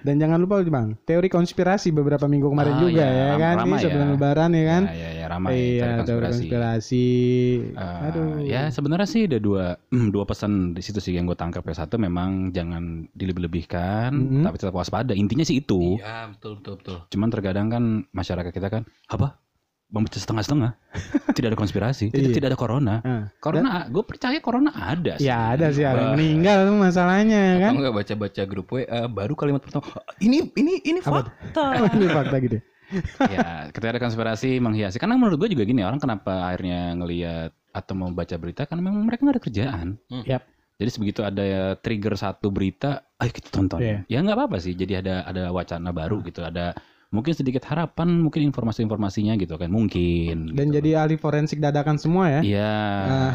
Dan 0.00 0.16
jangan 0.16 0.38
lupa 0.38 0.62
Bang, 0.64 0.96
teori 1.02 1.26
konspirasi 1.26 1.90
beberapa 1.90 2.24
minggu 2.24 2.46
kemarin 2.46 2.74
Ah, 2.74 2.80
juga 2.80 3.00
ya, 3.00 3.10
ya 3.10 3.26
ram- 3.28 3.40
kan, 3.40 3.54
ramai 3.58 3.68
ini 3.70 3.82
sebelum 3.82 4.06
ya. 4.06 4.12
lebaran 4.12 4.50
ya 4.50 4.64
kan. 4.64 4.82
Ya, 4.84 4.94
ya, 4.94 5.10
ya 5.12 5.26
ramai 5.26 5.52
iya, 5.52 5.64
teori 5.74 5.96
konspirasi. 5.98 6.30
konspirasi. 6.30 7.08
Eh, 7.74 8.06
Aduh. 8.06 8.28
ya 8.44 8.62
sebenarnya 8.68 9.06
sih 9.06 9.22
ada 9.24 9.38
dua 9.38 9.64
dua 10.14 10.24
pesan 10.24 10.52
di 10.72 10.80
situ 10.80 10.98
sih 10.98 11.12
yang 11.12 11.24
gue 11.24 11.34
tangkap 11.34 11.62
ya 11.62 11.74
satu 11.76 11.96
memang 11.96 12.50
jangan 12.50 13.08
dilebih-lebihkan 13.12 14.10
Mhm. 14.10 14.42
tapi 14.42 14.56
tetap 14.56 14.74
waspada 14.74 15.12
intinya 15.12 15.42
sih 15.42 15.58
itu 15.58 15.98
Iya, 15.98 16.30
betul 16.30 16.58
betul 16.58 16.74
betul. 16.78 16.98
cuman 17.08 17.28
terkadang 17.28 17.66
kan 17.68 17.84
masyarakat 18.10 18.50
kita 18.50 18.68
kan 18.68 18.82
apa 19.06 19.38
membaca 19.94 20.18
setengah-setengah 20.18 20.74
tidak 21.36 21.48
ada 21.48 21.56
konspirasi 21.56 22.10
tidak, 22.10 22.18
Iya. 22.20 22.34
tidak 22.34 22.48
ada 22.50 22.58
corona 22.58 22.94
Ah, 23.00 23.22
corona 23.38 23.86
gue 23.86 24.02
percaya 24.02 24.38
corona 24.38 24.74
ada 24.74 25.14
sih 25.16 25.24
Ya 25.24 25.54
ada 25.54 25.70
sih 25.70 25.80
ada 25.80 26.12
meninggal 26.12 26.66
tuh 26.66 26.76
masalahnya 26.76 27.42
kan. 27.56 27.70
Atau 27.70 27.78
enggak 27.78 27.94
baca-baca 27.94 28.42
grup 28.44 28.66
WA 28.68 28.84
baru 29.06 29.32
kalimat 29.32 29.60
pertama 29.60 29.86
"Ah, 29.94 30.02
ini 30.18 30.50
ini 30.52 30.82
ini 30.82 30.98
Apa 30.98 31.22
fakta. 31.24 31.64
Ini 31.94 32.06
fakta 32.08 32.36
gitu. 32.40 32.58
ya 33.30 33.70
ketika 33.70 33.90
ada 33.90 34.02
konspirasi 34.02 34.58
menghiasi 34.58 34.98
karena 34.98 35.14
menurut 35.14 35.38
gue 35.38 35.48
juga 35.50 35.62
gini 35.62 35.80
orang 35.80 35.96
kenapa 35.96 36.46
akhirnya 36.46 36.92
ngelihat 36.94 37.50
atau 37.70 37.92
mau 37.92 38.10
baca 38.10 38.34
berita 38.34 38.66
karena 38.66 38.82
memang 38.84 39.02
mereka 39.02 39.24
nggak 39.24 39.34
ada 39.34 39.42
kerjaan 39.42 39.88
Hmm. 40.06 40.22
Yap. 40.22 40.42
jadi 40.74 40.90
sebegitu 40.90 41.20
ada 41.22 41.42
ya 41.42 41.62
trigger 41.76 42.14
satu 42.14 42.50
berita 42.50 43.02
ayo 43.16 43.30
kita 43.30 43.48
tonton 43.48 43.78
Iya. 43.78 43.98
ya 44.04 44.18
nggak 44.20 44.36
apa-apa 44.36 44.56
sih 44.58 44.74
jadi 44.74 45.00
ada 45.00 45.14
ada 45.22 45.48
wacana 45.48 45.90
baru 45.90 46.18
gitu 46.22 46.42
ada 46.42 46.76
mungkin 47.14 47.32
sedikit 47.32 47.62
harapan 47.64 48.10
mungkin 48.18 48.42
informasi-informasinya 48.44 49.38
gitu 49.38 49.54
kan 49.54 49.70
mungkin 49.70 50.50
Dan 50.50 50.68
gitu. 50.68 50.82
jadi 50.82 50.90
ahli 51.06 51.14
forensik 51.14 51.62
dadakan 51.62 51.94
semua 51.96 52.26
ya. 52.28 52.40
Iya. 52.42 52.74
Ah, 53.06 53.32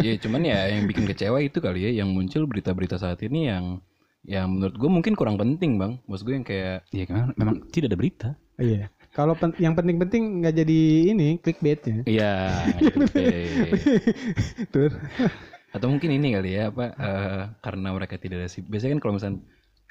Ya 0.00 0.16
cuman 0.16 0.40
ya 0.42 0.72
yang 0.72 0.88
bikin 0.88 1.04
kecewa 1.04 1.36
itu 1.38 1.60
kali 1.60 1.84
ya 1.84 1.90
yang 2.00 2.08
muncul 2.10 2.48
berita-berita 2.48 2.96
saat 2.96 3.20
ini 3.20 3.46
yang 3.46 3.78
yang 4.24 4.48
menurut 4.48 4.74
gue 4.74 4.88
mungkin 4.88 5.12
kurang 5.12 5.36
penting 5.36 5.76
bang. 5.76 6.00
Maksud 6.08 6.24
gue 6.24 6.34
yang 6.34 6.42
kayak 6.42 6.88
Iya 6.90 7.04
kan 7.04 7.36
memang 7.36 7.60
tidak 7.68 7.92
ada 7.92 7.98
berita. 8.00 8.28
iya. 8.56 8.88
Kalau 9.12 9.36
pen- 9.36 9.54
yang 9.60 9.76
penting-penting 9.78 10.42
nggak 10.42 10.54
jadi 10.58 10.80
ini 11.12 11.28
clickbaitnya. 11.38 12.02
Iya. 12.02 12.32
Tuh. 14.74 14.90
Atau 15.70 15.90
mungkin 15.90 16.08
ini 16.08 16.32
kali 16.32 16.54
ya 16.54 16.70
apa 16.70 16.84
eh, 16.94 17.42
karena 17.58 17.90
mereka 17.90 18.14
tidak 18.14 18.42
ada 18.42 18.48
sih. 18.48 18.62
Biasanya 18.62 18.98
kan 18.98 19.00
kalau 19.02 19.14
misalnya 19.14 19.38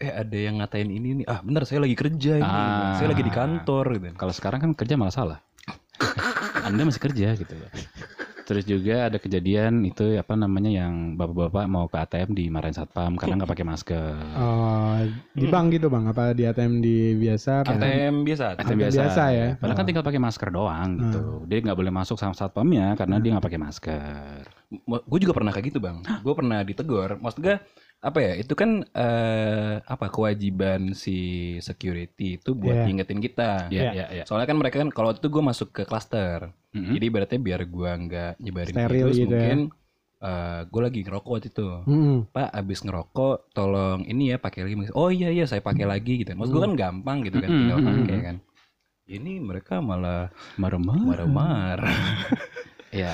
eh 0.01 0.11
ada 0.11 0.37
yang 0.37 0.59
ngatain 0.59 0.89
ini 0.89 1.21
nih, 1.21 1.25
ah 1.29 1.39
benar 1.45 1.63
saya 1.69 1.85
lagi 1.85 1.93
kerja 1.93 2.41
ini, 2.41 2.45
Ah. 2.45 2.97
saya 2.97 3.13
lagi 3.13 3.23
di 3.23 3.33
kantor 3.33 3.85
gitu. 3.97 4.05
Kalau 4.17 4.33
sekarang 4.33 4.59
kan 4.59 4.71
kerja 4.73 4.97
malah 4.97 5.13
salah. 5.13 5.39
Anda 6.67 6.87
masih 6.87 7.01
kerja 7.01 7.37
gitu. 7.37 7.55
Terus 8.43 8.67
juga 8.67 9.07
ada 9.07 9.15
kejadian 9.15 9.87
itu 9.87 10.19
apa 10.19 10.35
namanya 10.35 10.67
yang 10.67 11.15
bapak-bapak 11.15 11.63
mau 11.71 11.87
ke 11.87 11.95
ATM 11.95 12.35
dimarahin 12.35 12.75
satpam 12.75 13.15
karena 13.15 13.39
nggak 13.39 13.51
pakai 13.55 13.63
masker. 13.63 14.19
Oh, 14.35 14.99
di 15.31 15.47
bank 15.47 15.71
gitu 15.71 15.87
bang? 15.87 16.11
Apa 16.11 16.35
di 16.35 16.43
ATM 16.43 16.83
di 16.83 17.15
biasa? 17.15 17.63
ATM 17.63 18.27
biasa. 18.27 18.59
ATM 18.59 18.67
ATM 18.67 18.79
biasa. 18.83 18.99
biasa 18.99 19.23
ya? 19.31 19.47
Padahal 19.55 19.77
kan 19.79 19.85
tinggal 19.87 20.03
pakai 20.03 20.19
masker 20.19 20.49
doang 20.51 20.89
gitu. 20.99 21.19
Dia 21.47 21.57
nggak 21.63 21.77
boleh 21.79 21.91
masuk 21.95 22.19
sama 22.19 22.35
satpamnya 22.35 22.99
karena 22.99 23.15
dia 23.23 23.31
nggak 23.31 23.45
pakai 23.47 23.61
masker. 23.63 24.41
Gue 25.07 25.19
juga 25.23 25.33
pernah 25.39 25.51
kayak 25.55 25.65
gitu 25.71 25.79
bang. 25.79 26.03
Gue 26.19 26.33
pernah 26.35 26.59
ditegur. 26.67 27.15
Maksud 27.23 27.39
gue 27.39 27.55
apa 28.03 28.19
ya? 28.19 28.33
Itu 28.35 28.53
kan 28.53 28.83
eh, 28.85 29.75
apa 29.79 30.05
kewajiban 30.07 30.91
si 30.91 31.17
security 31.57 32.35
itu 32.35 32.51
buat 32.51 32.75
Iya. 32.75 32.85
ngingetin 32.85 33.19
kita. 33.19 33.51
Iya, 33.67 33.81
Iya. 33.81 33.91
iya, 33.91 34.05
iya. 34.11 34.23
Soalnya 34.23 34.45
kan 34.45 34.57
mereka 34.59 34.77
kan 34.77 34.91
kalau 34.91 35.09
itu 35.09 35.23
gue 35.25 35.39
masuk 35.41 35.71
ke 35.71 35.83
klaster. 35.83 36.51
Mm-mm. 36.71 36.91
Jadi 36.91 37.05
ibaratnya 37.05 37.39
biar 37.39 37.61
gue 37.63 37.91
nggak 38.03 38.33
nyebarin 38.37 38.75
Steril 38.75 38.91
virus 38.91 39.15
gitu 39.15 39.23
ya. 39.25 39.31
mungkin 39.31 39.59
gue 40.63 40.81
lagi 40.81 40.99
ngerokok 41.01 41.29
waktu 41.29 41.47
itu. 41.47 41.67
Mm-mm. 41.83 42.17
Pak 42.29 42.49
abis 42.51 42.79
ngerokok 42.81 43.35
tolong 43.51 44.03
ini 44.03 44.31
ya 44.31 44.37
pakai 44.37 44.63
lagi. 44.63 44.75
Oh 44.91 45.07
iya 45.07 45.27
iya 45.27 45.43
saya 45.43 45.59
pakai 45.59 45.83
lagi 45.83 46.21
gitu. 46.21 46.31
Maksud 46.31 46.51
gue 46.51 46.61
kan 46.61 46.75
gampang 46.75 47.23
gitu 47.23 47.39
kan 47.39 47.47
Mm-mm, 47.47 47.59
tinggal 47.61 47.79
pakai 47.81 48.19
kan. 48.21 48.37
Ini 49.03 49.31
mereka 49.37 49.79
malah 49.79 50.31
Marah-marah. 50.55 51.03
marah-marah. 51.03 51.99
Ya, 52.93 53.09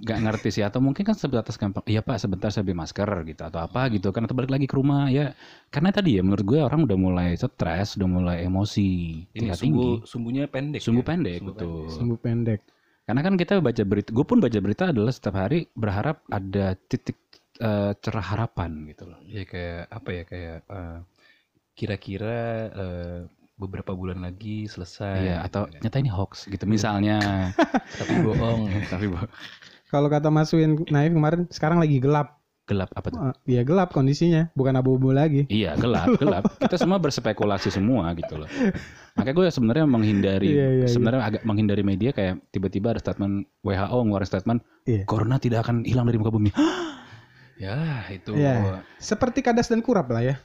nggak 0.00 0.18
ngerti 0.24 0.48
sih 0.56 0.64
atau 0.64 0.80
mungkin 0.80 1.04
kan 1.04 1.12
sebatas 1.12 1.60
gampang. 1.60 1.84
Iya 1.84 2.00
pak, 2.00 2.16
sebentar 2.16 2.48
saya 2.48 2.64
beli 2.64 2.80
masker 2.80 3.04
gitu 3.28 3.42
atau 3.44 3.60
apa 3.60 3.92
gitu 3.92 4.08
kan 4.08 4.24
atau 4.24 4.32
balik 4.32 4.48
lagi 4.48 4.64
ke 4.64 4.72
rumah 4.72 5.12
ya. 5.12 5.36
Karena 5.68 5.92
tadi 5.92 6.16
ya 6.16 6.24
menurut 6.24 6.44
gue 6.48 6.58
orang 6.64 6.88
udah 6.88 6.96
mulai 6.96 7.36
stres, 7.36 8.00
udah 8.00 8.08
mulai 8.08 8.36
emosi, 8.48 8.90
Ini 9.30 9.36
tingkat 9.36 9.58
tinggi, 9.60 9.84
sumbu 9.84 10.08
sumbunya 10.08 10.44
pendek. 10.48 10.80
sumbu 10.80 11.02
ya. 11.04 11.06
pendek 11.12 11.38
Sumbu 11.44 11.50
betul. 11.52 11.76
Sumbu 11.92 12.14
pendek. 12.16 12.60
Karena 13.04 13.20
kan 13.20 13.34
kita 13.36 13.52
baca 13.60 13.82
berita, 13.84 14.08
gue 14.16 14.24
pun 14.24 14.38
baca 14.40 14.58
berita 14.64 14.84
adalah 14.88 15.12
setiap 15.12 15.36
hari 15.36 15.68
berharap 15.76 16.24
ada 16.32 16.72
titik 16.88 17.20
eh, 17.60 17.92
cerah 18.00 18.26
harapan 18.32 18.88
gitu 18.88 19.04
loh. 19.04 19.20
Ya 19.28 19.44
kayak 19.44 19.92
apa 19.92 20.08
ya 20.08 20.22
kayak 20.24 20.58
eh, 20.64 20.98
kira-kira 21.76 22.38
eh, 22.72 23.20
beberapa 23.60 23.92
bulan 23.92 24.18
lagi 24.18 24.64
selesai. 24.64 25.20
Iya, 25.20 25.36
atau 25.44 25.68
gitu 25.68 25.76
kan. 25.76 25.80
nyata 25.84 25.96
ini 25.98 26.10
hoax 26.10 26.32
gitu 26.48 26.64
misalnya. 26.64 27.20
tapi 28.00 28.14
bohong. 28.18 28.72
Tapi 28.92 29.06
bo- 29.06 29.28
Kalau 29.86 30.08
kata 30.08 30.28
Mas 30.28 30.48
Win 30.50 30.86
Naif 30.86 31.12
kemarin, 31.12 31.44
sekarang 31.48 31.76
lagi 31.76 32.00
gelap. 32.00 32.40
gelap 32.64 32.86
apa 32.94 33.10
tuh? 33.10 33.18
Ah, 33.20 33.34
Iya 33.42 33.66
gelap 33.66 33.90
kondisinya, 33.90 34.46
bukan 34.54 34.70
abu-abu 34.72 35.10
lagi. 35.10 35.42
Iya 35.46 35.74
gelap, 35.74 36.14
gelap. 36.22 36.54
Kita 36.56 36.78
semua 36.78 36.96
berspekulasi 36.96 37.66
semua 37.66 38.14
gitu 38.14 38.38
loh. 38.38 38.46
Makanya 39.18 39.34
gue 39.34 39.46
sebenarnya 39.50 39.84
menghindari, 39.84 40.48
Iya, 40.48 40.54
iya, 40.54 40.68
iya. 40.78 40.86
sebenarnya 40.86 41.18
agak 41.20 41.42
menghindari 41.42 41.82
media 41.82 42.14
kayak 42.14 42.38
tiba-tiba 42.48 42.94
ada 42.94 43.02
statement 43.02 43.42
WHO 43.60 43.98
ngeluarin 44.00 44.24
statement, 44.24 44.60
Iya. 44.86 45.02
corona 45.02 45.36
tidak 45.36 45.66
akan 45.66 45.82
hilang 45.82 46.06
dari 46.06 46.16
muka 46.16 46.30
bumi. 46.30 46.54
ya 47.58 48.06
itu. 48.06 48.32
Iya. 48.32 48.86
Seperti 48.96 49.42
kadas 49.42 49.66
dan 49.66 49.82
kurap 49.82 50.06
lah 50.06 50.22
ya. 50.22 50.38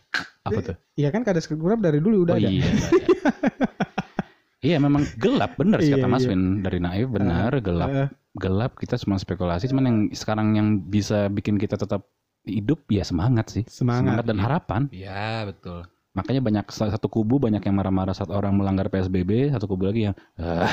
Apa 0.45 0.59
tuh? 0.61 0.75
Iya 0.93 1.09
kan 1.09 1.25
dan 1.25 1.57
kurap 1.57 1.81
dari 1.81 1.97
dulu 1.97 2.29
udah 2.29 2.37
oh 2.37 2.39
ada. 2.39 2.49
iya. 2.49 2.69
iya 4.67 4.77
memang 4.81 5.05
gelap 5.21 5.57
bener 5.57 5.81
sih 5.81 5.93
Iya, 5.93 6.01
kata 6.01 6.07
Mas 6.09 6.25
iya. 6.25 6.33
Win 6.33 6.65
dari 6.65 6.79
Naif 6.81 7.07
benar 7.09 7.51
gelap 7.61 7.89
Eh, 7.89 8.07
gelap 8.37 8.71
kita 8.77 8.97
semua 8.97 9.21
spekulasi 9.21 9.69
cuman 9.69 9.85
yang 9.85 9.97
sekarang 10.11 10.47
yang 10.57 10.67
bisa 10.81 11.29
bikin 11.29 11.57
kita 11.61 11.77
tetap 11.77 12.05
hidup 12.45 12.85
ya 12.89 13.01
semangat 13.01 13.49
sih 13.49 13.63
Semangat, 13.65 14.25
dan 14.25 14.37
harapan 14.37 14.85
Iya 14.89 15.49
betul. 15.49 15.85
makanya 16.15 16.41
banyak 16.41 16.65
satu 16.71 17.07
kubu 17.09 17.41
banyak 17.41 17.59
yang 17.59 17.75
marah-marah 17.75 18.15
saat 18.15 18.31
orang 18.31 18.55
melanggar 18.55 18.87
PSBB 18.87 19.49
satu 19.51 19.65
kubu 19.67 19.89
lagi 19.89 20.09
yang 20.11 20.15
ah 20.39 20.71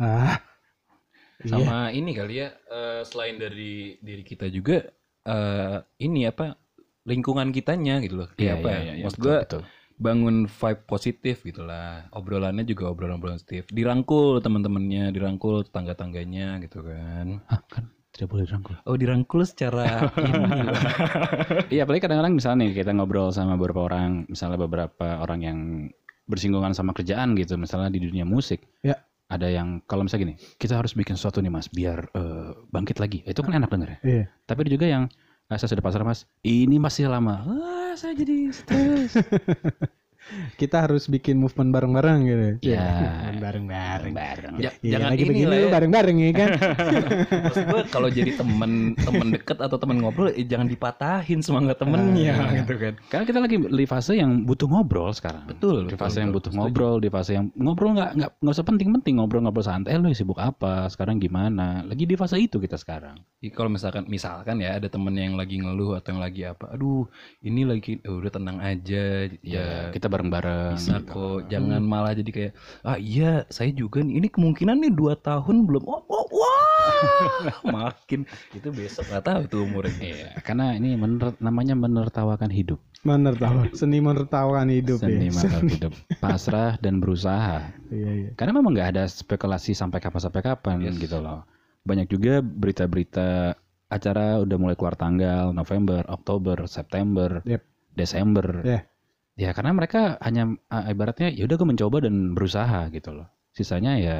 ah. 0.00 0.36
Iya. 1.40 1.56
Sama 1.56 1.88
ini 1.88 2.12
kali 2.12 2.34
ya 2.44 2.52
eh, 2.52 3.00
selain 3.08 3.40
dari 3.40 3.96
diri 4.04 4.20
kita 4.20 4.44
juga 4.52 4.84
eh, 5.24 5.76
ini 6.04 6.28
apa 6.28 6.52
lingkungan 7.08 7.50
kitanya 7.54 8.00
gitu 8.04 8.24
loh. 8.24 8.28
Kayak 8.36 8.64
apa 8.64 8.68
ya? 8.68 8.92
Maksud 9.04 9.20
betul, 9.20 9.26
gue 9.26 9.38
betul. 9.44 9.62
bangun 10.00 10.36
vibe 10.48 10.82
positif 10.88 11.36
gitulah. 11.44 12.08
Obrolannya 12.12 12.64
juga 12.64 12.92
obrolan 12.92 13.20
positif. 13.20 13.68
Dirangkul 13.72 14.40
teman-temannya, 14.44 15.12
dirangkul 15.12 15.64
tangga-tangganya 15.68 16.60
gitu 16.64 16.84
kan. 16.84 17.40
Ah, 17.48 17.60
kan 17.68 17.88
tidak 18.10 18.26
boleh 18.36 18.44
dirangkul 18.44 18.74
Oh 18.90 18.96
dirangkul 18.98 19.42
secara 19.46 20.10
ini. 20.18 20.66
Iya, 21.70 21.86
apalagi 21.86 22.02
kadang-kadang 22.04 22.34
misalnya 22.34 22.66
nih 22.66 22.82
kita 22.82 22.90
ngobrol 22.92 23.30
sama 23.30 23.54
beberapa 23.54 23.86
orang, 23.86 24.26
misalnya 24.26 24.58
beberapa 24.58 25.22
orang 25.22 25.40
yang 25.40 25.58
bersinggungan 26.26 26.74
sama 26.74 26.94
kerjaan 26.94 27.34
gitu, 27.38 27.54
misalnya 27.58 27.90
di 27.90 28.02
dunia 28.02 28.26
musik. 28.26 28.66
Ya. 28.82 28.98
Ada 29.30 29.46
yang 29.46 29.86
kalau 29.86 30.02
misalnya 30.02 30.26
gini, 30.26 30.34
kita 30.58 30.74
harus 30.74 30.90
bikin 30.98 31.14
sesuatu 31.14 31.38
nih 31.38 31.54
mas, 31.54 31.70
biar 31.70 32.10
eh, 32.12 32.50
bangkit 32.74 32.98
lagi. 32.98 33.22
Itu 33.22 33.46
kan 33.46 33.62
enak 33.62 33.70
denger 33.70 33.88
ya. 33.88 33.98
Iya. 34.02 34.24
Tapi 34.42 34.58
ada 34.66 34.70
juga 34.74 34.86
yang, 34.90 35.04
ah, 35.50 35.58
saya 35.58 35.74
sudah 35.74 35.82
pasrah 35.84 36.06
mas, 36.06 36.24
ini 36.46 36.78
masih 36.78 37.10
lama. 37.10 37.42
Wah, 37.44 37.92
saya 37.98 38.14
jadi 38.14 38.54
stres. 38.54 39.18
Kita 40.54 40.84
harus 40.84 41.06
bikin 41.06 41.36
movement 41.36 41.70
bareng-bareng 41.70 42.18
gitu. 42.22 42.70
Iya. 42.70 42.86
bareng-bareng. 43.34 44.12
Bareng. 44.12 44.54
Ja- 44.56 44.74
Iya, 44.80 44.96
jangan 44.96 45.08
lagi 45.10 45.20
ini 45.20 45.30
begini 45.30 45.46
lu 45.46 45.56
ya. 45.56 45.68
bareng-bareng 45.70 46.16
ya 46.16 46.30
kan. 46.32 46.48
Maksud 47.44 47.64
gue 47.66 47.80
kalau 47.88 48.08
jadi 48.08 48.30
temen 48.32 48.72
temen 48.96 49.26
deket 49.30 49.58
atau 49.58 49.76
temen 49.76 49.96
ngobrol 49.98 50.30
eh, 50.30 50.44
jangan 50.44 50.66
dipatahin 50.66 51.40
semangat 51.40 51.76
temennya 51.76 52.32
Ah. 52.32 52.52
gitu 52.54 52.74
kan. 52.76 52.94
Karena 53.06 53.24
kita 53.24 53.38
lagi 53.40 53.56
di 53.58 53.86
fase 53.86 54.12
yang 54.14 54.44
butuh 54.44 54.66
ngobrol 54.66 55.10
sekarang. 55.10 55.44
Betul, 55.46 55.84
Di 55.84 55.92
betul, 55.92 55.98
fase 55.98 56.18
yang 56.18 56.30
betul. 56.30 56.36
butuh 56.36 56.50
Setuju. 56.50 56.60
ngobrol, 56.62 56.96
di 56.98 57.08
fase 57.08 57.30
yang 57.32 57.46
ngobrol 57.54 57.90
nggak 57.92 58.10
nggak 58.14 58.30
nggak 58.38 58.54
usah 58.54 58.66
penting-penting 58.66 59.14
ngobrol-ngobrol 59.16 59.62
santai. 59.62 59.90
Eh, 59.90 59.98
lu 59.98 60.10
sibuk 60.10 60.38
apa? 60.38 60.86
Sekarang 60.86 61.16
gimana? 61.16 61.82
Lagi 61.82 62.04
di 62.04 62.14
fase 62.14 62.36
itu 62.36 62.56
kita 62.56 62.76
sekarang. 62.76 63.18
Jadi 63.40 63.50
kalau 63.50 63.70
misalkan 63.70 64.04
misalkan 64.06 64.58
ya 64.58 64.76
ada 64.76 64.86
temen 64.86 65.12
yang 65.12 65.34
lagi 65.34 65.56
ngeluh 65.56 65.96
atau 65.96 66.12
yang 66.12 66.20
lagi 66.20 66.42
apa, 66.44 66.70
aduh 66.70 67.08
ini 67.40 67.64
lagi 67.64 67.96
eh, 67.98 68.10
udah 68.10 68.30
tenang 68.30 68.58
aja, 68.58 69.02
Ya, 69.40 69.40
ya 69.42 69.64
kita 69.90 70.09
bareng-bareng. 70.10 70.74
bisa 70.74 70.98
gitu. 70.98 71.08
kok. 71.08 71.38
Jangan 71.48 71.80
malah 71.80 72.12
jadi 72.12 72.28
kayak 72.28 72.52
ah 72.82 72.98
iya 72.98 73.46
saya 73.46 73.70
juga 73.70 74.02
nih 74.02 74.18
ini 74.18 74.28
kemungkinan 74.28 74.76
nih 74.78 74.92
dua 74.92 75.14
tahun 75.14 75.64
belum. 75.64 75.86
Oh, 75.86 76.02
oh, 76.04 76.26
wah 76.28 76.68
makin 77.76 78.26
itu 78.50 78.68
besok 78.68 79.06
nggak 79.06 79.24
tahu 79.24 79.40
tuh 79.46 79.60
umurnya. 79.62 79.96
Iya, 79.96 80.28
karena 80.42 80.74
ini 80.74 80.94
mener, 80.94 81.32
namanya 81.38 81.72
menertawakan 81.72 82.50
hidup. 82.50 82.82
Menertawa, 83.00 83.64
seni 83.72 83.96
menertawakan 83.96 84.68
hidup 84.68 85.00
Seni 85.00 85.28
ya. 85.28 85.32
menertawakan 85.32 85.70
hidup. 85.70 85.92
Pasrah 86.18 86.76
dan 86.76 86.98
berusaha. 86.98 87.72
Iya, 87.88 88.10
iya. 88.12 88.30
Karena 88.34 88.52
memang 88.52 88.74
nggak 88.74 88.90
ada 88.92 89.04
spekulasi 89.06 89.72
sampai 89.72 89.98
kapan 89.98 90.20
sampai 90.20 90.42
kapan 90.42 90.76
Yes. 90.84 90.98
gitu 90.98 91.16
loh. 91.16 91.46
Banyak 91.80 92.06
juga 92.06 92.44
berita-berita 92.44 93.56
acara 93.88 94.38
udah 94.38 94.56
mulai 94.56 94.76
keluar 94.76 94.94
tanggal 94.94 95.50
November, 95.50 96.04
Oktober, 96.06 96.68
September, 96.68 97.40
Yep. 97.42 97.62
Desember. 97.90 98.46
Yeah. 98.62 98.82
Ya 99.40 99.56
karena 99.56 99.72
mereka 99.72 100.20
hanya 100.20 100.52
ah, 100.68 100.84
ibaratnya 100.92 101.32
ya 101.32 101.48
udah 101.48 101.56
gue 101.56 101.68
mencoba 101.72 102.04
dan 102.04 102.36
berusaha 102.36 102.92
gitu 102.92 103.16
loh. 103.16 103.28
Sisanya 103.56 103.96
ya 103.96 104.18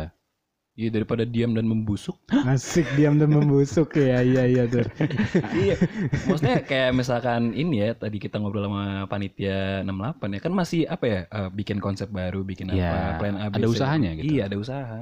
Iya 0.80 0.88
daripada 0.96 1.28
diam 1.28 1.52
dan 1.52 1.68
membusuk. 1.68 2.16
Asik 2.48 2.88
diam 2.96 3.20
dan 3.20 3.36
membusuk 3.36 3.92
ya. 4.00 4.24
Iya 4.24 4.48
iya 4.48 4.64
tuh. 4.64 4.86
iya. 5.66 5.76
Maksudnya 6.24 6.64
kayak 6.64 6.96
misalkan 6.96 7.52
ini 7.52 7.84
ya 7.84 7.90
tadi 7.92 8.16
kita 8.16 8.40
ngobrol 8.40 8.64
sama 8.64 9.04
panitia 9.04 9.84
68 9.84 10.36
ya 10.38 10.40
kan 10.40 10.52
masih 10.56 10.80
apa 10.88 11.04
ya 11.04 11.20
eh, 11.28 11.50
bikin 11.52 11.84
konsep 11.84 12.08
baru, 12.08 12.46
bikin 12.48 12.72
Iya, 12.72 12.88
apa, 12.88 13.18
plan 13.20 13.36
A, 13.36 13.46
B, 13.52 13.60
ada 13.60 13.68
usahanya 13.68 14.16
gitu. 14.16 14.40
Iya, 14.40 14.48
ada 14.48 14.56
usaha. 14.56 14.98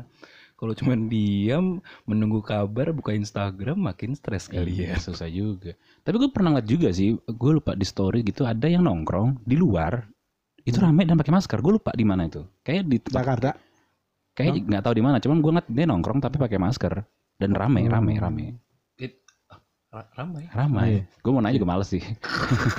Kalau 0.58 0.74
cuma 0.74 0.98
diam 0.98 1.78
menunggu 2.02 2.42
kabar 2.42 2.90
buka 2.90 3.14
Instagram 3.14 3.78
makin 3.78 4.18
stres 4.18 4.50
kali 4.50 4.74
iya, 4.74 4.94
ya. 4.94 4.96
susah 5.06 5.30
juga. 5.30 5.78
Tapi 6.02 6.18
gue 6.18 6.30
pernah 6.34 6.58
ngeliat 6.58 6.66
juga 6.66 6.90
sih, 6.90 7.14
gue 7.14 7.50
lupa 7.54 7.78
di 7.78 7.86
story 7.86 8.26
gitu 8.26 8.42
ada 8.42 8.66
yang 8.66 8.82
nongkrong 8.82 9.38
di 9.46 9.54
luar 9.54 10.02
itu 10.66 10.76
rame 10.82 11.06
dan 11.06 11.14
pakai 11.14 11.30
masker. 11.30 11.62
Gue 11.62 11.78
lupa 11.78 11.94
di 11.94 12.02
mana 12.02 12.26
itu. 12.26 12.42
Kayak 12.66 12.82
di 12.90 12.98
tempat 12.98 13.22
Jakarta. 13.22 13.50
Kayak 14.34 14.52
nggak 14.66 14.82
tahu 14.82 14.94
di 14.98 15.02
mana, 15.02 15.16
cuman 15.18 15.38
gue 15.38 15.50
ngeliat 15.54 15.68
dia 15.70 15.86
nongkrong 15.86 16.18
tapi 16.22 16.36
pakai 16.38 16.58
masker 16.58 16.94
dan 17.38 17.50
rame, 17.54 17.86
Hmm. 17.86 17.90
rame, 17.94 18.12
rame, 18.18 18.44
Ra- 18.50 18.58
Ramai. 19.88 20.44
ramai. 20.52 20.88
Iya. 20.92 21.02
Gue 21.24 21.32
mau 21.32 21.40
nanya 21.40 21.56
juga 21.56 21.68
males 21.72 21.88
sih. 21.88 22.04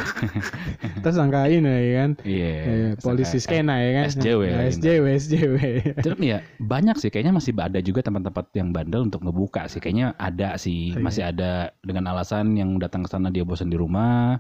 Terus 1.02 1.16
sangkain 1.18 1.66
ya 1.66 1.82
kan. 1.98 2.12
Iya. 2.22 2.52
Eh, 2.62 2.90
polisi 3.02 3.42
Sangka- 3.42 3.66
skena 3.66 3.76
ya 3.82 3.90
kan. 3.98 4.06
SJW 4.14 4.42
Nah, 4.46 4.58
lagi. 4.62 4.70
SJW, 4.78 5.06
SJW. 5.18 5.56
Cuman 6.06 6.20
ya 6.22 6.38
banyak 6.62 6.96
sih, 6.96 7.10
kayaknya 7.10 7.34
masih 7.34 7.58
ada 7.58 7.82
juga 7.82 8.06
tempat-tempat 8.06 8.46
yang 8.54 8.70
bandel 8.70 9.10
untuk 9.10 9.26
ngebuka 9.26 9.66
sih. 9.66 9.82
Kayaknya 9.82 10.14
ada 10.16 10.54
sih, 10.56 10.94
Iya. 10.94 11.02
masih 11.02 11.24
ada 11.26 11.52
dengan 11.82 12.06
alasan 12.08 12.54
yang 12.54 12.78
datang 12.78 13.02
ke 13.02 13.10
sana 13.10 13.34
dia 13.34 13.42
bosan 13.42 13.74
di 13.74 13.78
rumah 13.80 14.38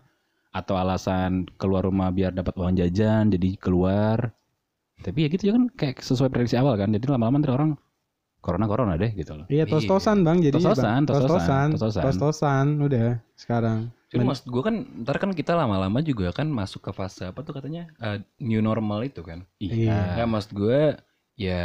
atau 0.50 0.78
alasan 0.78 1.50
keluar 1.58 1.82
rumah 1.82 2.10
biar 2.10 2.34
dapat 2.34 2.54
uang 2.54 2.78
jajan 2.78 3.34
jadi 3.34 3.58
keluar. 3.58 4.30
Tapi 5.00 5.26
ya 5.26 5.28
gitu 5.34 5.50
ya 5.50 5.54
kan 5.58 5.74
kayak 5.74 6.06
sesuai 6.06 6.30
prediksi 6.30 6.54
awal 6.54 6.78
kan. 6.78 6.94
Jadi 6.94 7.10
lama-lama 7.10 7.42
ntar 7.42 7.58
orang 7.58 7.82
corona 8.39 8.65
corona 8.72 8.93
deh 8.96 9.12
gitu 9.13 9.36
loh. 9.36 9.46
Iya 9.51 9.67
tos-tosan 9.67 10.24
bang 10.24 10.39
jadi 10.39 10.55
Tos-tosan, 10.55 11.03
tos-tosan, 11.03 11.67
tos-tosan. 11.75 12.03
tos-tosan 12.03 12.67
udah 12.79 13.19
sekarang. 13.36 13.91
Cuma 14.10 14.34
maksud 14.34 14.50
gue 14.50 14.63
kan 14.65 14.75
ntar 15.05 15.22
kan 15.22 15.31
kita 15.38 15.53
lama-lama 15.53 16.01
juga 16.01 16.34
kan 16.34 16.50
masuk 16.50 16.89
ke 16.89 16.91
fase 16.96 17.29
apa 17.29 17.46
tuh 17.46 17.53
katanya 17.53 17.91
eh, 18.01 18.24
new 18.41 18.63
normal 18.63 19.05
itu 19.05 19.22
kan. 19.22 19.46
Iya. 19.62 20.24
Ya 20.24 20.25
maksud 20.25 20.55
gue 20.58 20.98
ya 21.38 21.63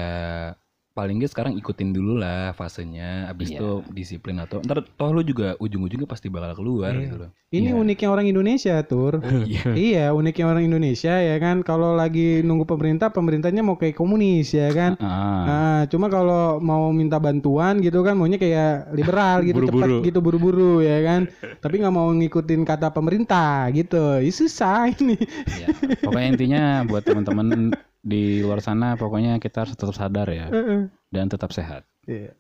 paling 0.95 1.19
nggak 1.19 1.27
sekarang 1.29 1.59
ikutin 1.59 1.91
dulu 1.91 2.15
lah 2.15 2.55
fasenya 2.55 3.27
abis 3.27 3.51
itu 3.51 3.83
disiplin 3.91 4.39
atau 4.39 4.63
ntar 4.63 4.87
toh 4.87 5.11
lu 5.11 5.21
juga 5.21 5.59
ujung-ujungnya 5.59 6.07
pasti 6.07 6.31
bakal 6.31 6.55
keluar 6.55 6.95
Iya. 6.95 7.03
gitu 7.03 7.17
loh. 7.19 7.31
Ini 7.51 7.71
Iya. 7.71 7.75
uniknya 7.77 8.09
orang 8.09 8.27
Indonesia 8.27 8.75
tur. 8.81 9.19
Iya. 9.51 9.75
iya 9.75 10.05
uniknya 10.11 10.47
orang 10.47 10.63
Indonesia 10.65 11.11
ya 11.13 11.37
kan. 11.37 11.61
Kalau 11.61 11.95
lagi 11.95 12.41
nunggu 12.41 12.63
pemerintah, 12.65 13.11
pemerintahnya 13.11 13.61
mau 13.61 13.75
kayak 13.75 13.95
komunis 13.95 14.55
ya 14.55 14.71
kan. 14.71 14.95
Ah, 14.99 15.43
Nah, 15.45 15.81
cuma 15.87 16.07
kalau 16.07 16.59
mau 16.59 16.91
minta 16.91 17.19
bantuan 17.19 17.79
gitu 17.79 18.01
kan 18.01 18.15
maunya 18.15 18.39
kayak 18.39 18.91
liberal 18.91 19.43
gitu 19.43 19.61
cepet 19.61 19.75
Buru-buru. 19.75 19.99
gitu 20.03 20.19
buru-buru 20.19 20.73
ya 20.79 20.99
kan. 21.03 21.21
Tapi 21.59 21.75
nggak 21.79 21.91
mau 21.93 22.07
ngikutin 22.09 22.63
kata 22.63 22.91
pemerintah 22.91 23.67
gitu. 23.71 24.23
Ih, 24.23 24.31
susah 24.31 24.87
ini. 24.89 25.19
iya. 25.51 25.75
Pokoknya 26.01 26.29
intinya 26.31 26.63
buat 26.87 27.03
teman-teman 27.03 27.75
di 28.05 28.45
luar 28.45 28.61
sana 28.61 29.01
pokoknya 29.01 29.41
kita 29.41 29.65
harus 29.65 29.73
tetap 29.81 29.97
sadar 29.97 30.29
ya 30.29 30.53
Heeh. 30.53 30.93
dan 31.09 31.27
tetap 31.33 31.57
sehat. 31.57 31.89
Iya. 32.05 32.37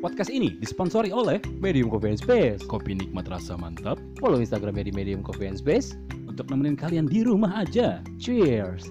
Podcast 0.00 0.32
ini 0.32 0.56
disponsori 0.56 1.12
oleh 1.12 1.36
Medium 1.60 1.92
Coffee 1.92 2.16
and 2.16 2.20
Space. 2.20 2.64
Kopi 2.64 2.96
nikmat 2.96 3.28
rasa 3.28 3.60
mantap. 3.60 4.00
Follow 4.16 4.40
Instagramnya 4.40 4.88
di 4.88 4.92
Medium 4.96 5.20
Coffee 5.20 5.52
and 5.52 5.60
Space. 5.60 5.92
Untuk 6.24 6.48
nemenin 6.48 6.72
kalian 6.72 7.04
di 7.04 7.20
rumah 7.20 7.60
aja. 7.60 8.00
Cheers. 8.16 8.88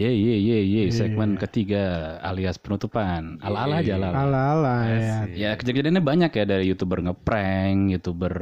Ye 0.00 0.08
ye 0.16 0.34
ye 0.40 0.58
ye 0.64 0.82
Iya. 0.88 0.96
segmen 0.96 1.36
ketiga 1.36 2.16
alias 2.24 2.56
penutupan. 2.56 3.36
Ala-ala 3.44 3.84
aja 3.84 4.00
ala. 4.00 4.08
Ala-ala 4.16 4.74
ya. 4.88 5.16
Ya 5.28 5.50
kejadiannya 5.60 6.00
banyak 6.00 6.32
ya 6.32 6.44
dari 6.48 6.72
youtuber 6.72 7.04
ngeprank, 7.04 7.92
youtuber 7.92 8.34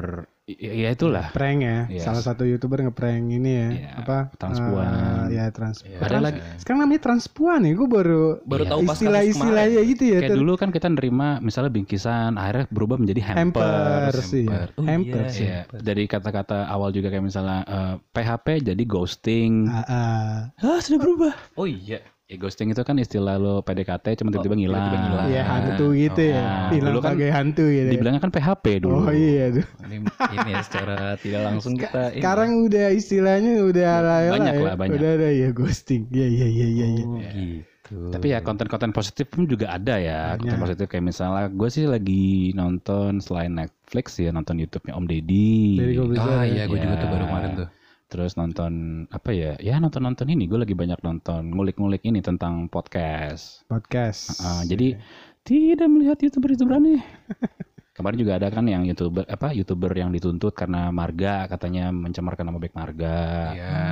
ya, 0.48 0.72
ya 0.72 0.88
itulah. 0.90 1.28
Prank 1.30 1.60
ya. 1.60 1.78
Yes. 1.86 2.02
Salah 2.02 2.24
satu 2.24 2.42
YouTuber 2.42 2.80
ngeprank 2.88 3.24
ini 3.28 3.50
ya. 3.52 3.68
Iya, 3.68 3.88
apa? 4.00 4.18
transpuan. 4.34 4.88
Eh, 5.28 5.36
ya 5.36 5.44
trans. 5.52 5.84
Iya. 5.84 5.98
Ada 6.00 6.08
Trans- 6.08 6.24
lagi 6.24 6.38
Sekarang 6.56 6.78
namanya 6.82 7.02
transpuan 7.04 7.60
ya. 7.62 7.72
Gue 7.76 7.88
baru 7.88 8.24
Baru 8.42 8.64
Iya. 8.64 8.70
tahu 8.72 8.80
pas 8.80 8.86
kasus 8.88 8.96
istilah-istilahnya 9.04 9.80
gitu 9.84 10.04
ya. 10.08 10.18
Kayak 10.24 10.38
dulu 10.40 10.52
kan 10.56 10.68
kita 10.72 10.88
nerima 10.88 11.28
misalnya 11.38 11.68
bingkisan 11.68 12.34
akhirnya 12.34 12.64
berubah 12.72 12.96
menjadi 12.96 13.20
hampers. 13.22 13.60
Hampers 13.60 14.28
iya. 14.32 14.48
Hamper. 14.48 14.68
Oh, 14.74 14.84
Hampers. 14.84 15.34
iya. 15.36 15.48
Iya, 15.68 15.80
dari 15.84 16.04
kata-kata 16.04 16.58
awal 16.66 16.90
juga 16.90 17.08
kayak 17.08 17.24
misalnya 17.24 17.60
eh, 17.62 17.94
PHP 18.10 18.46
jadi 18.64 18.82
ghosting. 18.82 19.68
Ah, 19.68 19.84
ah. 19.84 20.34
Ah, 20.56 20.78
sudah 20.80 20.98
berubah. 20.98 21.32
Oh 21.54 21.68
iya. 21.68 22.00
Ya 22.28 22.36
ghosting 22.36 22.68
itu 22.68 22.84
kan 22.84 22.92
istilah 23.00 23.40
lo 23.40 23.64
PDKT 23.64 24.20
cuma 24.20 24.28
tiba-tiba 24.28 24.52
ngilang. 24.52 24.84
tiba-tiba 24.84 25.00
ngilang. 25.00 25.26
Iya 25.32 25.42
hantu 25.48 25.86
gitu 25.96 26.20
ya. 26.28 26.36
Nah, 26.36 26.68
Hilang 26.68 26.92
dulu 26.92 27.00
kan 27.00 27.12
pakai 27.16 27.30
hantu 27.32 27.64
gitu. 27.64 27.80
ya. 27.80 27.92
Dibilangnya 27.96 28.20
kan 28.20 28.30
PHP 28.30 28.64
dulu. 28.84 28.96
Oh 29.00 29.08
iya 29.08 29.44
tuh. 29.48 29.64
Ini, 29.80 29.96
ini 30.36 30.50
ya 30.52 30.60
secara 30.60 30.96
tidak 31.16 31.40
langsung 31.42 31.72
kita 31.72 32.12
ini. 32.12 32.20
Sekarang 32.20 32.50
udah 32.60 32.86
istilahnya 32.92 33.52
udah 33.64 33.92
Banyak 34.28 34.52
ya. 34.52 34.60
lah, 34.60 34.76
banyak. 34.76 34.96
Udah 35.00 35.10
ada 35.16 35.28
ya 35.32 35.48
ghosting. 35.50 36.04
Iya 36.12 36.26
iya 36.28 36.46
iya 36.46 36.66
iya. 36.68 36.86
iya. 36.92 37.04
Oh, 37.08 37.16
Ya. 37.16 37.30
gitu. 37.32 37.96
Tapi 38.12 38.26
ya 38.28 38.44
konten-konten 38.44 38.92
positif 38.92 39.24
pun 39.32 39.48
juga 39.48 39.72
ada 39.72 39.96
ya. 39.96 40.36
Banyak. 40.36 40.40
Konten 40.44 40.58
positif 40.60 40.84
kayak 40.84 41.04
misalnya 41.08 41.48
gue 41.48 41.68
sih 41.72 41.88
lagi 41.88 42.24
nonton 42.52 43.24
selain 43.24 43.56
Netflix 43.56 44.20
ya 44.20 44.28
nonton 44.28 44.60
YouTube-nya 44.60 44.92
Om 44.92 45.08
Deddy. 45.08 45.80
Kobe 45.96 46.20
Ah 46.20 46.44
iya, 46.44 46.68
gue 46.68 46.76
juga 46.76 46.92
tuh 46.94 47.08
Ya. 47.08 47.12
baru 47.16 47.24
kemarin 47.24 47.50
tuh. 47.56 47.68
Terus 48.08 48.40
nonton 48.40 49.04
apa 49.12 49.30
ya? 49.36 49.52
Ya 49.60 49.76
nonton-nonton 49.76 50.32
ini. 50.32 50.48
Gue 50.48 50.64
lagi 50.64 50.72
banyak 50.72 51.04
nonton 51.04 51.52
ngulik-ngulik 51.52 52.00
ini 52.08 52.24
tentang 52.24 52.72
podcast. 52.72 53.68
Podcast. 53.68 54.40
Ah, 54.40 54.64
jadi 54.64 54.96
tidak 55.44 55.88
melihat 55.92 56.16
youtuber-youtuber 56.16 56.80
aneh. 56.80 57.04
Kemarin 57.96 58.16
juga 58.16 58.40
ada 58.40 58.48
kan 58.48 58.64
yang 58.64 58.86
youtuber 58.88 59.28
apa 59.28 59.52
youtuber 59.52 59.92
yang 59.92 60.08
dituntut 60.08 60.54
karena 60.56 60.88
marga 60.88 61.50
katanya 61.52 61.92
mencemarkan 61.92 62.48
nama 62.48 62.56
baik 62.56 62.72
marga. 62.72 63.18
Iya. 63.52 63.84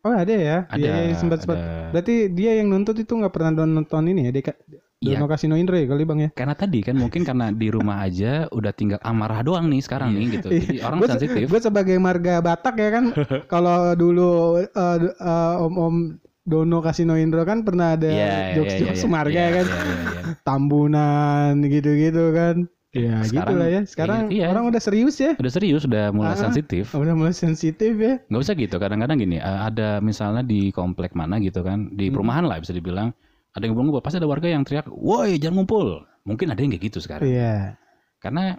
Oh 0.00 0.10
ada 0.16 0.32
ya? 0.32 0.58
Ada, 0.66 0.80
Iya, 0.80 0.94
iya, 1.06 1.14
sempat 1.14 1.44
sempat. 1.44 1.60
ada. 1.60 1.92
Berarti 1.92 2.32
dia 2.32 2.56
yang 2.58 2.72
nuntut 2.72 2.96
itu 2.96 3.12
nggak 3.12 3.30
pernah 3.30 3.62
nonton 3.62 4.08
ini 4.10 4.26
ya? 4.26 4.32
Deka, 4.32 4.56
Iya. 5.00 5.16
Dono 5.16 5.32
Kasino 5.32 5.56
Indro 5.56 5.80
ya 5.80 5.88
kali 5.88 6.04
bang 6.04 6.18
ya? 6.20 6.30
Karena 6.30 6.52
tadi 6.52 6.84
kan 6.84 6.92
mungkin 6.92 7.24
karena 7.24 7.48
di 7.48 7.72
rumah 7.72 8.04
aja 8.04 8.44
udah 8.48 8.68
tinggal 8.68 9.00
amarah 9.00 9.40
doang 9.40 9.72
nih 9.72 9.80
sekarang 9.80 10.12
nih 10.12 10.36
gitu. 10.36 10.52
Jadi 10.52 10.84
orang 10.84 11.00
Gue 11.00 11.08
sensitif. 11.08 11.48
sebagai 11.48 11.96
marga 11.96 12.44
Batak 12.44 12.76
ya 12.76 12.88
kan, 12.92 13.04
kalau 13.52 13.96
dulu 13.96 14.30
eh, 14.60 14.68
d- 15.00 15.16
eh, 15.16 15.54
om-om 15.56 16.20
Dono 16.44 16.84
Kasino 16.84 17.16
Indro 17.16 17.40
kan 17.42 17.64
pernah 17.64 17.96
ada 17.96 18.12
Iya, 18.12 18.28
iya, 18.28 18.54
jokes-jokes 18.60 18.92
iya, 18.92 19.00
iya. 19.00 19.08
marga 19.08 19.32
Iya, 19.32 19.40
ya 19.40 19.50
kan, 19.50 19.66
iya, 19.66 19.80
iya, 19.80 19.96
iya. 20.04 20.32
tambunan 20.44 21.52
gitu-gitu 21.64 22.24
kan. 22.30 22.56
Ya 22.90 23.22
Sekarang 23.22 23.32
gitu 23.32 23.52
lah 23.56 23.68
ya. 23.70 23.80
Sekarang 23.86 24.20
iya. 24.28 24.46
orang 24.48 24.64
udah 24.66 24.82
serius 24.82 25.16
ya, 25.16 25.32
Udah 25.32 25.48
serius, 25.48 25.88
udah 25.88 26.12
mulai 26.12 26.36
Ah. 26.36 26.40
sensitif. 26.42 26.92
udah 26.92 27.14
mulai 27.16 27.32
sensitif 27.32 27.96
ya. 27.96 28.20
nggak 28.20 28.42
usah 28.42 28.52
gitu 28.52 28.76
kadang-kadang 28.76 29.16
gini 29.16 29.40
eh, 29.40 29.60
ada 29.64 29.96
misalnya 30.00 30.44
di 30.44 30.68
komplek 30.68 31.14
mana 31.14 31.40
gitu 31.40 31.62
kan 31.62 31.88
di 31.88 32.12
Hmm. 32.12 32.20
perumahan 32.20 32.44
lah 32.44 32.58
bisa 32.58 32.74
dibilang 32.74 33.16
ada 33.50 33.62
yang 33.64 33.74
ngumpul 33.74 33.98
pasti 34.00 34.18
ada 34.18 34.30
warga 34.30 34.46
yang 34.46 34.62
teriak 34.62 34.86
woi 34.88 35.36
jangan 35.36 35.62
ngumpul 35.62 36.06
mungkin 36.22 36.50
ada 36.50 36.60
yang 36.60 36.70
kayak 36.70 36.84
gitu 36.86 36.98
sekarang 37.00 37.26
Iya. 37.26 37.74
karena 38.18 38.58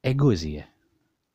ego 0.00 0.32
sih 0.32 0.60
ya 0.60 0.66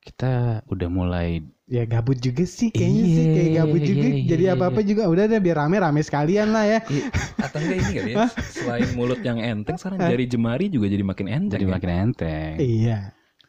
kita 0.02 0.62
udah 0.70 0.88
mulai 0.88 1.42
Ya 1.66 1.82
gabut 1.82 2.22
juga 2.22 2.46
sih 2.46 2.70
kayaknya 2.70 3.02
Iya, 3.02 3.10
sih 3.10 3.24
kayak 3.26 3.50
gabut 3.58 3.80
iya, 3.82 3.88
juga. 3.90 4.06
iya, 4.06 4.22
Jadi 4.30 4.44
iya, 4.46 4.54
apa-apa 4.54 4.80
juga 4.86 5.02
udah 5.10 5.24
deh 5.26 5.42
biar 5.42 5.66
rame-rame 5.66 5.98
sekalian 5.98 6.54
lah 6.54 6.62
ya. 6.62 6.78
Iya, 6.86 7.04
Atau 7.42 7.58
enggak 7.58 7.76
ini 7.82 7.90
kali 7.90 8.10
ya? 8.14 8.26
Selain 8.54 8.86
mulut 8.94 9.18
yang 9.26 9.42
enteng, 9.42 9.74
sekarang 9.74 9.98
jari 9.98 10.30
jemari 10.30 10.70
juga 10.70 10.86
jadi 10.86 11.02
makin 11.02 11.26
enteng. 11.26 11.58
jadi 11.58 11.66
ya? 11.66 11.72
makin 11.74 11.90
enteng 11.90 12.54
Iya. 12.62 12.98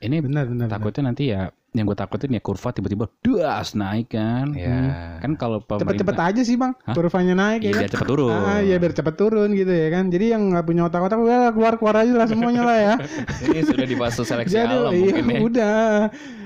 ini 0.01 0.17
Benar 0.17 0.49
benar. 0.49 0.65
benar. 0.65 0.67
takutnya 0.73 1.13
nanti 1.13 1.29
ya 1.29 1.53
yang 1.77 1.85
gue 1.85 1.95
takutin 1.95 2.29
ya 2.29 2.39
kurva 2.39 2.69
tiba-tiba 2.69 3.05
das 3.21 3.71
naik 3.71 4.09
kan 4.09 4.51
Ya. 4.51 5.17
kan 5.19 5.33
kalau 5.33 5.61
Cepet-cepet 5.61 6.17
aja 6.17 6.41
sih 6.41 6.55
bang, 6.55 6.73
Hah? 6.81 6.91
kurvanya 6.91 7.33
naik 7.33 7.61
iya 7.61 7.69
ya 7.69 7.73
kan. 7.79 7.91
cepet 7.93 8.07
turun 8.07 8.31
Ah 8.33 8.59
iya 8.59 8.75
biar 8.75 8.91
cepet 8.91 9.15
turun 9.15 9.49
gitu 9.51 9.69
ya 9.69 9.87
kan. 9.89 10.07
Jadi 10.07 10.25
yang 10.29 10.49
nggak 10.49 10.63
punya 10.63 10.81
otak-otak 10.85 11.17
udah 11.17 11.51
keluar 11.51 11.73
keluar 11.75 11.95
aja 11.97 12.13
lah 12.13 12.25
semuanya 12.25 12.61
lah 12.61 12.77
ya. 12.77 12.93
Ini 13.47 13.59
sudah 13.63 13.85
di 13.85 13.95
fase 13.95 14.21
seleksi 14.21 14.53
Jadi 14.53 14.73
alam 14.73 14.91
iya, 14.91 14.99
mungkin 14.99 15.25
ya. 15.27 15.39
udah 15.43 15.77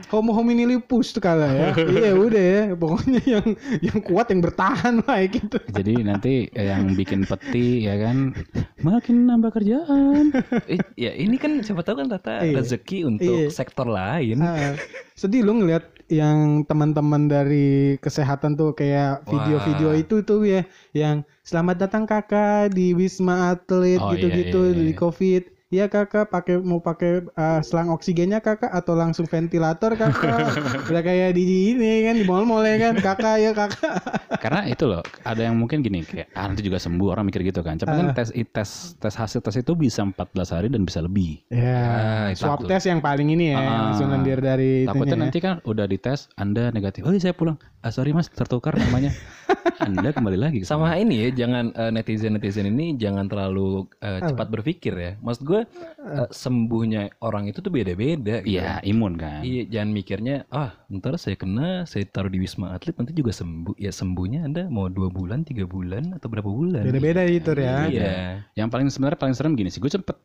homo 0.10 0.36
homini 0.36 0.68
lupus 0.68 1.12
tuh 1.12 1.20
kala 1.20 1.48
ya. 1.48 1.70
iya 1.96 2.12
udah 2.12 2.44
ya. 2.44 2.62
Pokoknya 2.74 3.22
yang 3.24 3.46
yang 3.80 4.00
kuat 4.02 4.28
yang 4.28 4.42
bertahan 4.42 5.00
lah 5.02 5.18
ya 5.18 5.28
gitu. 5.30 5.58
jadi 5.72 5.94
nanti 6.02 6.34
yang 6.52 6.92
bikin 6.92 7.24
peti 7.24 7.86
ya 7.86 7.96
kan 7.98 8.36
makin 8.78 9.24
nambah 9.26 9.52
kerjaan 9.52 10.36
Eh, 10.68 10.80
ya 10.98 11.12
ini 11.14 11.36
kan 11.36 11.62
siapa 11.62 11.80
tahu 11.82 11.96
kan 11.98 12.08
Tata 12.10 12.42
Iya. 12.42 12.60
rezeki 12.60 13.00
untuk 13.06 13.48
Iya. 13.48 13.48
sektor 13.50 13.86
lain. 13.86 14.42
Ah, 14.42 14.76
sedih 15.22 15.46
lu 15.46 15.54
ngeliat 15.62 15.86
yang 16.10 16.66
teman-teman 16.66 17.30
dari 17.30 18.02
kesehatan 18.02 18.58
tuh 18.58 18.74
kayak 18.74 19.22
video-video 19.30 19.94
itu 19.94 20.26
tuh 20.26 20.42
ya 20.50 20.66
yang 20.98 21.22
selamat 21.46 21.86
datang 21.86 22.10
kakak 22.10 22.74
di 22.74 22.98
Wisma 22.98 23.54
Atlet 23.54 24.02
Oh, 24.02 24.10
gitu-gitu 24.18 24.60
iya, 24.66 24.72
iya, 24.74 24.80
di 24.82 24.88
iya. 24.90 24.98
Covid. 24.98 25.44
Iya 25.72 25.88
kakak 25.88 26.28
pakai 26.28 26.60
mau 26.60 26.84
pakai 26.84 27.32
uh, 27.32 27.64
selang 27.64 27.90
oksigennya 27.90 28.44
kakak 28.44 28.68
atau 28.70 28.92
langsung 28.92 29.24
ventilator 29.24 29.96
kakak 29.96 30.52
udah 30.84 31.00
kayak 31.02 31.32
di 31.32 31.72
ini 31.72 32.04
kan 32.04 32.20
di 32.20 32.28
mall-mall 32.28 32.60
ya 32.62 32.76
kan 32.78 33.00
kakak 33.00 33.40
ya 33.40 33.56
kakak 33.56 34.04
Karena 34.36 34.68
itu 34.68 34.84
loh, 34.84 35.00
ada 35.22 35.40
yang 35.40 35.56
mungkin 35.56 35.80
gini 35.80 36.04
kayak 36.04 36.28
ah, 36.34 36.50
nanti 36.50 36.60
juga 36.60 36.76
sembuh 36.76 37.16
orang 37.16 37.24
mikir 37.24 37.46
gitu 37.46 37.64
kan. 37.64 37.80
Tapi 37.80 37.88
kan 37.94 38.08
Ah. 38.10 38.16
tes 38.18 38.36
tes 38.36 38.70
tes 38.98 39.14
hasil 39.16 39.40
tes 39.40 39.56
itu 39.56 39.72
bisa 39.72 40.04
14 40.04 40.20
hari 40.52 40.68
dan 40.68 40.84
bisa 40.84 41.00
lebih. 41.00 41.40
ya 41.48 41.80
Ah, 41.88 42.26
itu 42.28 42.44
swab 42.44 42.68
test 42.68 42.86
yang 42.86 43.00
paling 43.00 43.32
ini 43.32 43.54
ya 43.54 43.58
Ah. 43.58 43.82
langsung 43.88 44.12
lendir 44.12 44.44
dari 44.44 44.84
Takutnya 44.84 45.08
itunya 45.08 45.16
ya. 45.16 45.24
nanti 45.24 45.40
kan 45.40 45.54
udah 45.64 45.86
dites 45.86 46.28
Anda 46.36 46.68
negatif. 46.70 47.08
Oh, 47.08 47.16
iya, 47.16 47.22
saya 47.22 47.32
pulang. 47.32 47.56
Ah, 47.80 47.90
sorry 47.90 48.12
Mas, 48.12 48.28
tertukar 48.28 48.76
namanya. 48.76 49.16
anda 49.82 50.10
kembali 50.10 50.38
lagi 50.38 50.60
Sama 50.62 50.94
ini 50.96 51.26
ya, 51.28 51.46
jangan 51.46 51.72
netizen 51.90 52.34
netizen 52.34 52.66
ini 52.66 52.94
jangan 52.96 53.26
terlalu 53.26 53.86
eh, 54.00 54.20
cepat 54.22 54.48
berpikir 54.50 54.94
ya. 54.94 55.12
Maksud 55.18 55.44
gue 55.44 55.61
eh, 55.64 56.28
sembuhnya 56.30 57.02
orang 57.20 57.48
itu 57.48 57.60
tuh 57.60 57.70
beda-beda. 57.70 58.42
gitu. 58.42 58.58
Iya, 58.58 58.82
imun 58.84 59.16
kan. 59.16 59.42
Iya, 59.42 59.64
jangan 59.70 59.90
mikirnya 59.92 60.36
ah 60.50 60.74
ntar 60.88 61.16
saya 61.16 61.36
kena, 61.36 61.84
saya 61.84 62.04
taruh 62.06 62.28
di 62.28 62.38
wisma 62.38 62.72
atlet 62.72 62.94
nanti 62.94 63.12
juga 63.12 63.32
sembuh. 63.32 63.76
Ya 63.76 63.90
sembuhnya 63.90 64.44
anda 64.44 64.64
mau 64.68 64.88
dua 64.88 65.08
bulan, 65.08 65.42
tiga 65.42 65.64
bulan 65.64 66.14
atau 66.14 66.28
berapa 66.28 66.48
bulan? 66.48 66.84
beda-beda 66.84 67.22
itu 67.24 67.52
ya 67.54 67.88
Iya. 67.88 68.14
Yang 68.54 68.68
paling 68.70 68.88
sebenarnya 68.88 69.20
paling 69.20 69.36
serem 69.36 69.54
gini 69.54 69.68
sih, 69.68 69.80
gue 69.80 69.90
sempet 69.90 70.18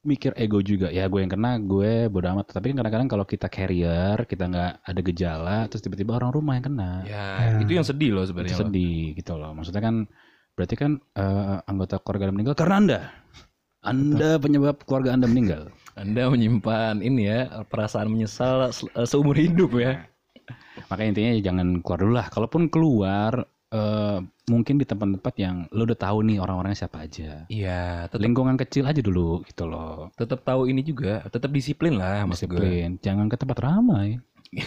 mikir 0.00 0.32
ego 0.32 0.64
juga 0.64 0.88
ya 0.88 1.04
gue 1.04 1.20
yang 1.20 1.28
kena 1.28 1.60
gue 1.60 2.08
bodo 2.08 2.24
amat 2.32 2.56
tapi 2.56 2.72
kan 2.72 2.80
kadang-kadang 2.80 3.04
kalau 3.04 3.28
kita 3.28 3.52
carrier 3.52 4.16
kita 4.24 4.48
nggak 4.48 4.72
ada 4.80 5.00
gejala 5.04 5.58
terus 5.68 5.84
tiba-tiba 5.84 6.16
orang 6.16 6.32
rumah 6.32 6.56
yang 6.56 6.72
kena 6.72 7.04
Ya, 7.04 7.60
itu 7.60 7.76
yang 7.76 7.84
sedih 7.84 8.16
loh 8.16 8.24
sebenarnya. 8.24 8.56
sedih 8.56 9.12
gitu 9.12 9.36
loh 9.36 9.52
maksudnya 9.52 9.84
kan 9.84 10.08
berarti 10.56 10.74
kan 10.74 10.90
eh, 10.96 11.56
anggota 11.68 12.00
keluarga 12.00 12.28
anda 12.28 12.34
meninggal 12.34 12.56
karena 12.56 12.74
anda 12.80 12.98
anda 13.82 14.36
penyebab 14.36 14.84
keluarga 14.84 15.12
anda 15.12 15.24
meninggal 15.24 15.68
Anda 15.92 16.26
menyimpan 16.26 17.00
ini 17.00 17.20
ya 17.24 17.38
perasaan 17.62 18.08
menyesal 18.08 18.70
se- 18.70 18.88
eh, 18.88 19.04
seumur 19.04 19.34
hidup 19.34 19.74
ya. 19.74 20.06
Makanya 20.88 21.08
intinya 21.12 21.30
ya 21.30 21.38
jangan 21.44 21.66
keluar 21.78 21.98
dulu 22.00 22.12
lah. 22.14 22.26
Kalaupun 22.26 22.66
keluar, 22.66 23.30
eh, 23.68 24.16
mungkin 24.48 24.74
di 24.76 24.82
tempat-tempat 24.82 25.32
yang 25.36 25.54
lo 25.68 25.84
udah 25.84 25.94
tahu 25.94 26.24
nih 26.24 26.36
orang-orangnya 26.38 26.78
siapa 26.78 27.04
aja. 27.04 27.44
Iya, 27.46 28.06
tetap 28.08 28.18
Lingkungan 28.18 28.54
kecil 28.56 28.82
aja 28.84 28.98
dulu 28.98 29.40
gitu 29.44 29.62
loh. 29.64 30.08
tetap 30.14 30.40
tahu 30.40 30.64
ini 30.66 30.80
juga, 30.80 31.20
tetap 31.26 31.48
disiplin 31.50 31.94
lah 31.94 32.24
maksud 32.24 32.48
gue. 32.48 32.56
Disiplin. 32.56 32.90
Jangan 32.98 33.24
ke 33.28 33.36
tempat 33.36 33.56
ramai. 33.60 34.18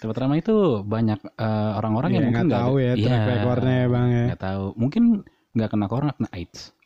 tempat 0.00 0.16
ramai 0.16 0.40
itu 0.40 0.54
banyak 0.82 1.18
eh, 1.36 1.70
orang-orang 1.76 2.10
Iya, 2.10 2.16
yang 2.16 2.24
mungkin 2.30 2.46
nggak 2.48 2.56
tahu 2.56 2.74
ya 2.76 2.92
Iya, 2.94 3.04
track 3.04 3.26
recordnya 3.34 3.74
ya 3.74 3.86
bang 3.88 4.06
ya. 4.08 4.24
nggak 4.32 4.42
tahu. 4.42 4.64
Mungkin 4.76 5.02
nggak 5.56 5.70
kena 5.72 5.86
corona, 5.86 6.12
kena 6.12 6.28
AIDS. 6.30 6.76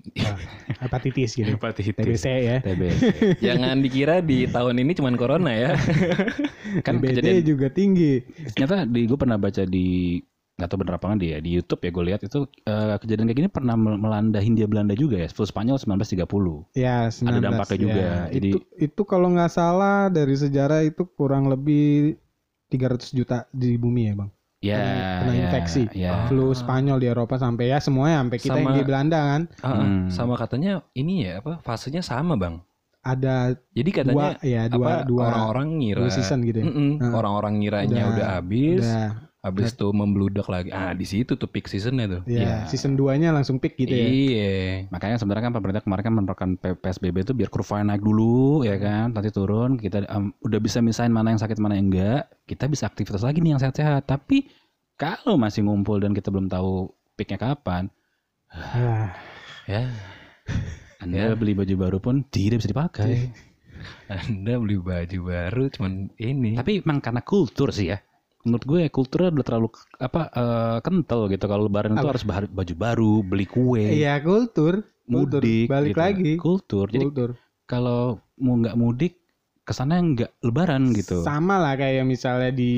Hepatitis 0.78 1.34
gitu. 1.34 1.50
Hepatitis. 1.50 1.92
TBC 1.92 2.26
ya. 2.40 2.56
TBC. 2.60 3.02
Jangan 3.46 3.76
dikira 3.78 4.22
di 4.22 4.46
tahun 4.46 4.78
ini 4.78 4.92
cuman 4.94 5.14
corona 5.14 5.50
ya. 5.50 5.70
kan 6.86 6.96
TBC 6.96 7.18
kejadian 7.18 7.42
juga 7.44 7.66
tinggi. 7.68 8.22
ternyata 8.54 8.86
di 8.86 9.00
gue 9.04 9.18
pernah 9.18 9.36
baca 9.36 9.62
di 9.64 10.18
nggak 10.54 10.68
tahu 10.68 10.78
bener 10.78 10.94
apa 10.94 11.04
nggak 11.08 11.20
dia 11.22 11.36
di 11.38 11.50
YouTube 11.50 11.80
ya 11.80 11.90
gue 11.90 12.04
lihat 12.04 12.20
itu 12.20 12.38
eh, 12.62 12.96
kejadian 12.98 13.26
kayak 13.26 13.38
gini 13.38 13.48
pernah 13.48 13.74
mel- 13.74 13.96
melanda 13.96 14.36
Hindia 14.38 14.68
Belanda 14.68 14.92
juga 14.92 15.16
ya 15.16 15.26
flu 15.26 15.42
Spanyol 15.42 15.80
1930 15.80 16.76
Ya, 16.76 17.08
19, 17.08 17.40
dampaknya 17.40 17.78
juga. 17.80 17.96
ya. 17.96 18.14
Jadi- 18.30 18.52
itu 18.52 18.58
itu 18.78 19.02
kalau 19.02 19.32
nggak 19.32 19.48
salah 19.48 20.06
dari 20.06 20.36
sejarah 20.36 20.84
itu 20.84 21.08
kurang 21.08 21.48
lebih 21.48 22.20
300 22.68 23.08
juta 23.10 23.48
di 23.50 23.74
bumi 23.74 24.02
ya 24.06 24.14
bang. 24.14 24.30
Ya 24.60 24.76
Kena- 24.76 25.18
kena 25.18 25.32
ya, 25.32 25.40
infeksi. 25.42 25.82
ya. 25.90 26.12
Flu 26.26 26.52
Spanyol 26.52 26.98
di 26.98 27.08
Eropa 27.08 27.34
sampai 27.34 27.68
ya 27.68 27.80
semuanya 27.80 28.20
sampai 28.20 28.38
kita 28.38 28.54
yang 28.54 28.68
Sama- 28.68 28.76
di 28.76 28.82
Belanda 28.84 29.18
kan 29.26 29.42
Ah, 29.58 29.72
Hmm. 29.74 30.06
Sama 30.08 30.34
katanya 30.36 30.84
ini 30.92 31.24
ya 31.24 31.40
apa 31.40 31.58
fasenya 31.60 32.00
sama 32.00 32.36
bang. 32.36 32.60
ada 33.00 33.56
Jadi 33.72 33.90
katanya 33.90 34.36
dua 34.36 34.44
ya 34.44 34.62
dua 34.68 34.84
apa 35.00 35.08
dua 35.08 35.22
orang-orang 35.26 35.68
ngira 35.80 36.00
dua 36.04 36.10
season 36.12 36.44
gitu 36.44 36.60
ya. 36.60 36.66
Ah. 37.00 37.16
orang-orang 37.16 37.52
ngiranya 37.56 37.96
Udah- 37.96 38.12
udah, 38.12 38.26
habis, 38.36 38.84
Udah, 38.84 39.08
habis 39.40 39.72
tuh 39.72 39.88
membludak 39.90 40.44
lagi. 40.46 40.68
Ah 40.68 40.92
di 40.92 41.02
situ 41.02 41.32
tuh 41.32 41.48
peak 41.48 41.64
seasonnya 41.64 42.04
tuh. 42.06 42.22
ya, 42.28 42.40
Iya. 42.40 42.54
season 42.68 42.92
2-nya 42.92 43.32
langsung 43.32 43.56
peak 43.56 43.72
gitu 43.74 43.88
ya. 43.88 44.04
Iya. 44.04 44.54
makanya 44.88 45.16
sebenarnya 45.16 45.48
kan 45.48 45.54
pemerintah 45.54 45.82
kemarin 45.82 46.02
kan 46.02 46.14
menerapkan 46.14 46.50
PSBB 46.76 47.16
itu 47.22 47.32
biar 47.32 47.48
kurvanya 47.48 47.90
naik 47.90 48.00
dulu 48.00 48.62
ya 48.62 48.76
kan 48.76 49.10
nanti 49.10 49.30
turun 49.30 49.74
kita 49.74 50.04
em, 50.04 50.36
udah 50.38 50.58
bisa 50.58 50.78
misahin 50.78 51.08
mana 51.08 51.32
yang 51.32 51.40
sakit 51.40 51.56
mana 51.56 51.74
yang 51.74 51.88
enggak 51.88 52.28
kita 52.44 52.64
bisa 52.66 52.84
aktivitas 52.84 53.20
lagi 53.20 53.40
nih 53.40 53.56
yang 53.56 53.60
sehat-sehat 53.60 54.04
tapi 54.04 54.44
kalau 54.94 55.34
masih 55.34 55.64
ngumpul 55.64 55.96
dan 55.96 56.12
kita 56.12 56.28
belum 56.28 56.46
tahu 56.46 56.88
peaknya 57.14 57.40
kapan 57.40 57.88
Ah, 58.46 59.14
Ya. 59.64 59.88
anda 61.00 61.16
Ya. 61.16 61.32
beli 61.32 61.54
baju 61.54 61.74
baru 61.78 61.98
pun 61.98 62.26
tidak 62.26 62.60
bisa 62.60 62.68
dipakai 62.68 63.32
Anda 64.06 64.60
beli 64.60 64.76
baju 64.76 65.18
baru 65.24 65.62
cuman 65.70 66.12
ini. 66.18 66.52
Tapi 66.52 66.84
emang 66.84 67.00
karena 67.00 67.24
kultur 67.24 67.72
sih 67.72 67.88
ya. 67.88 67.98
Menurut 68.40 68.64
gue 68.64 68.80
kulturnya 68.88 69.28
udah 69.36 69.46
terlalu 69.46 69.68
apa 70.00 70.20
eh, 70.32 70.78
kental 70.80 71.28
gitu. 71.28 71.44
Kalau 71.44 71.68
lebaran 71.68 71.92
itu 71.92 72.08
harus 72.08 72.24
baju 72.24 72.74
baru, 72.74 73.12
beli 73.20 73.44
kue, 73.44 74.00
Iya 74.00 74.16
kultur, 74.24 74.80
kultur. 75.04 75.40
mudik, 75.44 75.68
balik 75.68 75.92
gitu. 75.92 76.00
lagi 76.00 76.32
Kultur. 76.40 76.86
Jadi 76.88 77.04
kultur. 77.04 77.30
kalau 77.68 78.16
mau 78.40 78.56
nggak 78.56 78.74
mudik, 78.74 79.20
kesannya 79.60 79.98
nggak 80.16 80.30
lebaran 80.42 80.90
gitu. 80.90 81.20
Sama 81.22 81.60
lah 81.60 81.76
kayak 81.76 82.02
misalnya 82.02 82.50
di 82.50 82.72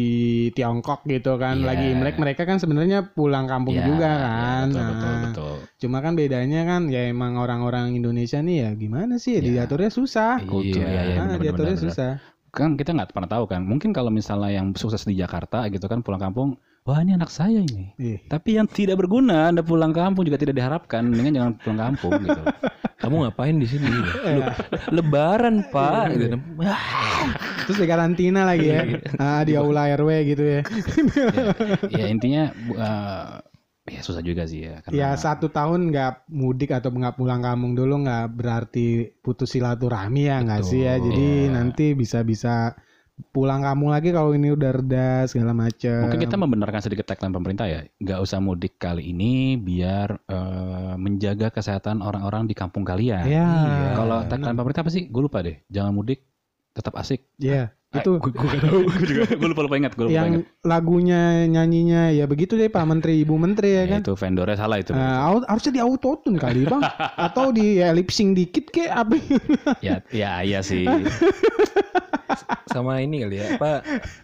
Tiongkok 0.52 1.06
gitu 1.06 1.38
kan, 1.38 1.62
Iya. 1.62 1.66
lagi 1.72 1.86
Imlek 1.94 2.18
mereka 2.18 2.42
kan 2.44 2.58
sebenarnya 2.58 3.14
pulang 3.14 3.46
kampung 3.48 3.78
Ya, 3.78 3.86
juga 3.86 4.10
ya, 4.10 4.18
kan. 4.20 4.66
betul, 4.68 4.82
betul, 4.84 5.08
Nah, 5.08 5.20
betul. 5.24 5.54
Cuma 5.80 5.98
kan 6.02 6.12
bedanya 6.12 6.60
kan 6.66 6.90
ya 6.90 7.08
emang 7.08 7.38
orang-orang 7.38 7.94
Indonesia 7.96 8.42
nih 8.42 8.56
ya 8.66 8.70
gimana 8.74 9.16
sih 9.16 9.38
Iya. 9.38 9.64
diaturnya 9.64 9.88
susah. 9.88 10.42
Kultur, 10.44 10.82
Iya, 10.84 10.90
ya, 10.90 10.90
ya, 10.90 11.16
Ah, 11.16 11.24
benar-benar, 11.24 11.40
diaturnya 11.40 11.76
benar-benar. 11.78 11.94
susah. 11.94 12.12
Kan 12.52 12.76
kita 12.76 12.92
nggak 12.92 13.16
pernah 13.16 13.32
tahu 13.32 13.48
kan. 13.48 13.64
Mungkin 13.64 13.96
kalau 13.96 14.12
misalnya 14.12 14.52
yang 14.52 14.76
sukses 14.76 15.08
di 15.08 15.16
Jakarta 15.16 15.64
gitu 15.72 15.88
kan 15.88 16.04
pulang 16.04 16.20
kampung, 16.20 16.60
wah 16.84 17.00
ini 17.00 17.16
anak 17.16 17.32
saya 17.32 17.64
ini. 17.64 17.96
Iya. 17.96 18.28
Tapi 18.28 18.60
yang 18.60 18.68
tidak 18.68 19.00
berguna, 19.00 19.48
anda 19.48 19.64
pulang 19.64 19.96
kampung 19.96 20.28
juga 20.28 20.36
tidak 20.36 20.60
diharapkan. 20.60 21.00
Mendingan 21.08 21.32
jangan 21.32 21.52
pulang 21.64 21.80
kampung 21.80 22.12
gitu. 22.20 22.42
Kamu 23.02 23.24
ngapain 23.24 23.56
di 23.56 23.64
sini? 23.64 23.88
Le- 23.88 24.52
lebaran 24.92 25.64
pak. 25.72 26.12
Gitu. 26.12 26.36
Ah, 26.62 26.78
Terus 27.64 27.78
di 27.80 27.86
karantina 27.88 28.44
lagi 28.44 28.68
ya. 28.68 28.84
Ah, 29.16 29.40
di 29.48 29.56
aula 29.56 29.88
RW 29.96 30.10
gitu 30.36 30.44
ya. 30.44 30.60
ya 31.88 32.04
intinya 32.06 32.52
bu- 32.52 32.76
eh, 32.76 33.42
ya 33.82 34.00
susah 34.00 34.22
juga 34.22 34.46
sih 34.46 34.66
ya. 34.70 34.78
Karena, 34.80 34.94
Ya 34.94 35.10
satu 35.18 35.50
tahun 35.50 35.90
nggak 35.90 36.30
mudik 36.30 36.70
atau 36.70 36.94
nggak 36.94 37.18
pulang 37.18 37.42
kampung 37.42 37.74
dulu 37.74 38.06
nggak 38.06 38.26
berarti 38.30 39.10
putus 39.20 39.54
silaturahmi 39.54 40.30
ya 40.30 40.38
nggak 40.42 40.62
sih 40.62 40.86
ya. 40.86 40.98
Jadi 41.02 41.50
Iya. 41.50 41.52
nanti 41.54 41.86
bisa-bisa 41.98 42.78
pulang 43.30 43.62
kampung 43.62 43.92
lagi 43.92 44.10
kalau 44.10 44.32
ini 44.34 44.50
udah 44.54 44.70
reda 44.72 45.08
segala 45.28 45.52
macam. 45.52 46.08
Mungkin 46.08 46.22
kita 46.22 46.36
membenarkan 46.38 46.80
sedikit 46.80 47.06
tagline 47.06 47.34
pemerintah 47.34 47.66
ya, 47.68 47.84
nggak 48.00 48.18
usah 48.22 48.38
mudik 48.38 48.78
kali 48.78 49.10
ini 49.10 49.58
biar 49.58 50.16
eh, 50.30 50.94
menjaga 50.96 51.50
kesehatan 51.50 52.00
orang-orang 52.02 52.46
di 52.46 52.54
kampung 52.56 52.86
kalian. 52.86 53.26
Ya. 53.26 53.50
Kalau 53.98 54.24
tagline 54.26 54.56
pemerintah 54.56 54.82
apa 54.86 54.90
sih? 54.94 55.10
Gue 55.10 55.26
lupa 55.26 55.42
deh. 55.42 55.58
Jangan 55.68 55.92
mudik, 55.92 56.22
tetap 56.72 56.94
asik. 56.96 57.26
Ya, 57.36 57.74
itu 57.94 58.10
gue 58.16 58.32
gak 58.32 58.60
tahu. 58.62 58.78
gue 58.82 59.06
juga 59.06 59.22
gue 59.30 59.48
lupa 59.48 59.62
lupa 59.62 59.76
ingat. 59.76 59.92
Gue 59.92 60.04
lupa 60.06 60.14
yang 60.14 60.28
ingat. 60.34 60.44
lagunya 60.62 61.20
nyanyinya 61.44 62.08
ya 62.08 62.24
begitu 62.24 62.54
deh 62.54 62.66
Pak 62.66 62.84
Menteri 62.84 63.20
Ibu 63.20 63.34
Menteri 63.36 63.68
ya 63.70 63.82
Ya, 63.82 63.84
kan. 63.86 64.00
itu 64.00 64.14
vendornya 64.14 64.56
salah 64.56 64.76
itu. 64.76 64.90
Nah, 64.90 65.18
au- 65.26 65.44
harusnya 65.44 65.72
di 65.72 65.80
autotune 65.80 66.36
kali 66.36 66.64
bang, 66.64 66.80
atau 67.26 67.50
di 67.50 67.78
ya, 67.78 67.90
lip 67.90 68.08
sync 68.08 68.32
dikit 68.32 68.68
kayak 68.68 68.92
apa? 68.98 69.14
ya, 69.78 70.00
ya, 70.08 70.40
iya 70.40 70.60
sih. 70.60 70.88
sama 72.66 72.98
ini 72.98 73.20
kali 73.20 73.36
ya 73.36 73.46
apa 73.52 73.70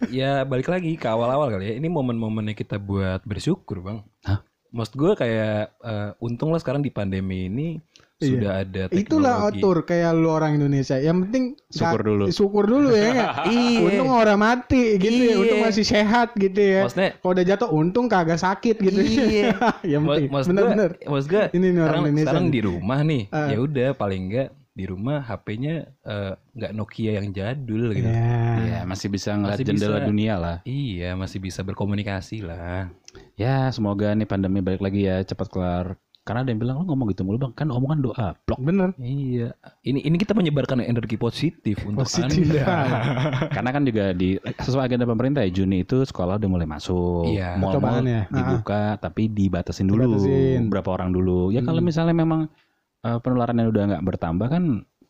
ya 0.09 0.31
balik 0.43 0.69
lagi 0.69 0.97
ke 0.97 1.05
awal-awal 1.05 1.51
kali 1.51 1.65
ya 1.67 1.75
ini 1.77 1.87
momen-momennya 1.87 2.57
kita 2.57 2.81
buat 2.81 3.21
bersyukur 3.23 3.85
bang 3.85 3.99
Hah? 4.25 4.41
maksud 4.71 4.97
gue 4.97 5.13
kayak 5.15 5.77
eh, 5.79 6.11
untung 6.19 6.49
lah 6.49 6.57
sekarang 6.57 6.81
di 6.81 6.89
pandemi 6.89 7.45
ini 7.45 7.77
Iya. 8.19 8.29
sudah 8.29 8.53
ada 8.59 8.83
teknologi 8.85 8.99
Itulah 9.01 9.35
atur 9.47 9.77
kayak 9.85 10.11
lu 10.13 10.29
orang 10.29 10.53
Indonesia. 10.55 10.97
Yang 10.97 11.17
penting 11.23 11.45
Syukur 11.69 12.01
dulu. 12.03 12.25
Syukur 12.29 12.65
dulu 12.67 12.91
ya 12.91 13.07
nggak? 13.13 13.31
Iya. 13.55 13.79
Untung 13.81 14.11
orang 14.11 14.39
mati 14.39 14.83
gitu 14.97 15.07
ya. 15.15 15.27
Iya. 15.29 15.35
Untung 15.39 15.61
masih 15.63 15.85
sehat 15.85 16.29
gitu 16.35 16.59
ya. 16.59 16.83
maksudnya 16.83 17.11
Kalau 17.17 17.33
udah 17.33 17.45
jatuh 17.47 17.69
untung 17.71 18.07
kagak 18.07 18.37
sakit 18.37 18.77
gitu. 18.77 18.99
Iya. 18.99 19.55
yang 19.95 20.03
ma- 20.03 20.19
penting. 20.19 20.29
maksud 20.29 20.49
gue 20.49 20.57
Bener-bener. 20.57 20.91
maksud 21.01 21.29
gue 21.29 21.45
Ini 21.53 21.67
nih 21.69 21.79
orang 21.79 21.79
sekarang, 21.79 22.03
Indonesia. 22.05 22.27
sekarang 22.27 22.43
nih. 22.43 22.51
di 22.51 22.61
rumah 22.61 22.99
nih 23.01 23.23
Ah. 23.31 23.49
ya 23.49 23.59
udah 23.61 23.89
paling 23.95 24.23
enggak 24.25 24.49
di 24.73 24.85
rumah 24.85 25.19
HP-nya 25.21 25.75
eh, 26.01 26.33
nggak 26.53 26.73
Nokia 26.73 27.13
yang 27.15 27.31
jadul 27.31 27.91
gitu 27.93 28.07
Ya. 28.07 28.59
ya, 28.61 28.81
masih 28.85 29.09
bisa 29.09 29.31
ngeliat 29.33 29.59
Masih 29.59 29.67
jendela 29.69 29.97
bisa. 29.97 30.07
dunia 30.07 30.35
lah. 30.37 30.57
iya 30.63 31.15
masih 31.15 31.39
bisa 31.39 31.63
berkomunikasi 31.63 32.43
lah 32.43 32.87
Ya, 33.35 33.71
semoga 33.71 34.11
nih 34.13 34.23
pandemi 34.25 34.59
balik 34.59 34.79
lagi 34.79 35.03
ya 35.05 35.19
cepat 35.21 35.47
kelar. 35.49 35.87
Karena 36.29 36.45
ada 36.45 36.53
yang 36.53 36.61
bilang 36.61 36.77
lo 36.77 36.85
ngomong 36.85 37.09
gitu 37.09 37.25
mulu 37.25 37.41
bang, 37.41 37.53
kan 37.57 37.69
omongan 37.69 37.99
doa, 38.03 38.37
blok. 38.39 38.61
Bener. 38.61 38.93
iya 38.99 39.57
ini 39.81 40.05
ini 40.05 40.15
kita 40.15 40.37
menyebarkan 40.37 40.85
energi 40.85 41.17
positif 41.17 41.81
untuk 41.83 42.05
Positif. 42.05 42.45
anda 42.45 42.69
Karena 43.57 43.71
kan 43.73 43.83
juga 43.83 44.13
di 44.13 44.37
sesuai 44.37 44.85
agenda 44.85 45.03
pemerintah 45.03 45.41
ya 45.41 45.51
Juni 45.51 45.83
itu 45.83 46.05
sekolah 46.05 46.37
udah 46.37 46.51
mulai 46.51 46.69
masuk, 46.69 47.25
Iya. 47.27 47.57
mall-mall 47.57 47.81
Percobaan 47.81 48.05
ya. 48.05 48.23
dibuka, 48.29 48.83
tapi 48.99 49.27
dibatasin 49.27 49.89
dulu 49.89 50.05
Dibatasin. 50.05 50.69
berapa 50.69 50.89
orang 50.93 51.11
dulu. 51.11 51.49
Ya 51.49 51.65
kalau 51.65 51.81
Hmm. 51.81 51.89
misalnya 51.89 52.13
memang 52.13 52.53
eh, 52.99 53.17
penularannya 53.17 53.65
udah 53.65 53.83
nggak 53.89 54.05
bertambah 54.05 54.47
kan 54.49 54.65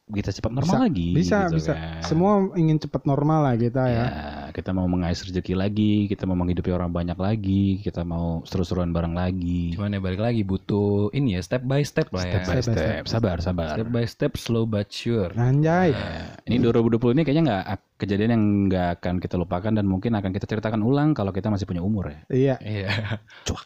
kita 0.08 0.30
cepat 0.32 0.50
normal 0.50 0.88
lagi. 0.88 1.12
Bisa, 1.12 1.46
gitu 1.48 1.60
bisa. 1.60 1.72
kan. 1.76 2.00
Semua 2.02 2.32
ingin 2.56 2.80
cepat 2.80 3.04
normal 3.04 3.44
lah 3.44 3.54
kita 3.54 3.82
ya. 3.86 4.04
Ya, 4.08 4.28
kita 4.50 4.72
mau 4.72 4.88
mengais 4.88 5.20
rezeki 5.20 5.54
lagi, 5.54 5.92
kita 6.08 6.24
mau 6.24 6.34
menghidupi 6.34 6.72
orang 6.72 6.90
banyak 6.90 7.14
lagi, 7.14 7.78
kita 7.80 8.02
mau 8.02 8.40
seru-seruan 8.42 8.90
bareng 8.90 9.12
lagi. 9.12 9.76
cuman 9.76 9.94
ya 9.94 10.00
balik 10.00 10.18
lagi 10.18 10.42
butuh 10.42 11.12
ini 11.12 11.36
ya 11.36 11.40
step 11.44 11.62
by 11.62 11.84
step 11.84 12.08
lah 12.10 12.24
Step 12.24 12.32
ya 12.32 12.46
by 12.48 12.58
Step 12.58 12.66
by 12.66 12.74
step, 12.74 13.04
sabar, 13.06 13.36
sabar. 13.38 13.68
step 13.76 13.88
by 13.88 14.04
step 14.08 14.32
slow 14.34 14.64
but 14.64 14.88
sure 14.90 15.30
Anjay. 15.36 15.92
Ya, 15.92 16.34
ini 16.48 16.58
2020 16.58 17.14
ini 17.14 17.22
kayaknya 17.22 17.44
nggak 17.46 17.64
kejadian 17.98 18.30
yang 18.30 18.44
nggak 18.70 18.88
akan 19.02 19.14
kita 19.18 19.34
lupakan 19.34 19.72
dan 19.74 19.84
mungkin 19.84 20.14
akan 20.14 20.30
kita 20.30 20.46
ceritakan 20.46 20.80
ulang 20.80 21.12
kalau 21.12 21.34
kita 21.34 21.50
masih 21.50 21.66
punya 21.66 21.82
umur 21.82 22.10
ya. 22.10 22.20
Iya. 22.30 22.56
iya 22.62 22.90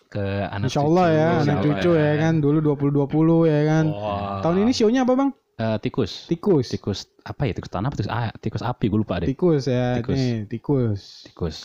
ke 0.09 0.25
anak 0.49 0.69
Insya 0.69 0.83
Allah 0.85 1.07
cucu. 1.09 1.17
ya, 1.17 1.29
Insya 1.29 1.53
anak 1.53 1.65
cucu 1.65 1.91
ya 1.97 2.13
kan. 2.19 2.35
Dulu 2.41 2.59
2020 2.77 3.53
ya 3.53 3.61
kan. 3.69 3.85
Wah. 3.89 4.41
Tahun 4.41 4.57
ini 4.61 4.73
show-nya 4.73 5.01
apa 5.05 5.13
bang? 5.15 5.31
Eh, 5.63 5.79
tikus. 5.79 6.27
Tikus. 6.27 6.67
Tikus 6.75 6.99
apa 7.23 7.47
ya? 7.47 7.53
Tikus 7.55 7.71
tanah 7.71 7.87
apa 7.87 7.97
tikus, 7.97 8.11
ah, 8.11 8.35
tikus 8.35 8.63
api 8.67 8.85
gue 8.91 8.99
lupa 8.99 9.23
deh. 9.23 9.31
Tikus 9.31 9.71
ya, 9.71 10.03
Tikus. 10.03 10.19
nih, 10.19 10.35
tikus. 10.51 11.01
Tikus. 11.31 11.57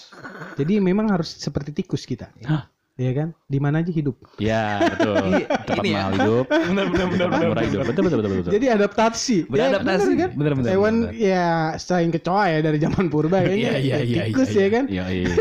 Jadi 0.54 0.78
memang 0.78 1.10
harus 1.10 1.34
seperti 1.34 1.74
tikus 1.74 2.06
kita. 2.06 2.30
Hah? 2.46 2.70
Iya 2.98 3.12
kan? 3.14 3.28
Di 3.46 3.62
mana 3.62 3.86
aja 3.86 3.94
hidup. 3.94 4.18
Ya 4.42 4.82
betul. 4.82 5.46
Tempat 5.70 5.86
ini 5.86 5.94
ya. 5.94 5.98
mahal 6.02 6.14
hidup. 6.18 6.46
benar 6.74 6.86
benar 6.90 7.08
benar 7.14 7.28
murah 7.30 7.64
hidup. 7.66 7.80
Betul 7.86 8.02
betul 8.10 8.18
betul 8.18 8.32
betul. 8.42 8.52
Jadi 8.58 8.66
adaptasi. 8.74 9.38
Beradaptasi. 9.46 10.02
Ya, 10.02 10.10
bener 10.10 10.18
kan? 10.18 10.30
Bener, 10.34 10.52
bener, 10.58 10.70
Hewan 10.74 10.96
ya 11.14 11.48
selain 11.78 12.10
kecoa 12.10 12.44
ya 12.58 12.60
dari 12.66 12.78
zaman 12.82 13.06
purba 13.14 13.46
kayaknya. 13.46 13.78
Iya, 13.78 13.78
iya, 13.78 13.98
iya, 14.02 14.22
tikus 14.34 14.50
iya, 14.50 14.62
ya 14.62 14.70
kan? 14.74 14.84
Iya, 14.90 15.06
iya. 15.14 15.36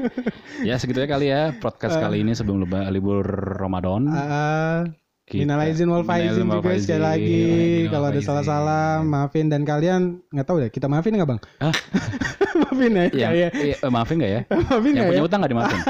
ya 0.68 0.74
segitu 0.76 1.00
ya 1.00 1.08
kali 1.08 1.26
ya 1.32 1.56
podcast 1.56 1.96
kali 1.96 2.20
ini 2.20 2.36
sebelum 2.36 2.68
leba- 2.68 2.92
libur 2.92 3.24
Ramadan. 3.56 4.04
Ah, 4.12 4.84
Kita- 5.30 5.46
Minal 5.46 5.62
aizin 5.62 5.86
wal 5.86 6.02
faizin 6.02 6.42
juga 6.42 6.58
faizin. 6.58 6.82
sekali 6.82 7.02
lagi. 7.06 7.42
Kalau 7.86 8.06
ada 8.10 8.18
salah-salah, 8.20 8.86
maafin 9.00 9.46
dan 9.46 9.62
kalian 9.62 10.18
nggak 10.26 10.42
tahu 10.42 10.58
deh. 10.58 10.70
Kita 10.74 10.90
maafin 10.90 11.14
nggak 11.14 11.30
bang? 11.30 11.40
Hah? 11.62 11.70
maafin 12.66 12.90
ya. 12.90 13.04
Iya, 13.08 13.28
Iya. 13.30 13.48
iya, 13.54 13.76
eh, 13.78 13.90
maafin 13.94 14.18
nggak 14.18 14.32
ya? 14.34 14.40
maafin 14.66 14.90
Yang 14.90 15.06
punya 15.06 15.20
ya? 15.22 15.24
utang 15.24 15.38
nggak 15.38 15.52
dimaafin? 15.54 15.80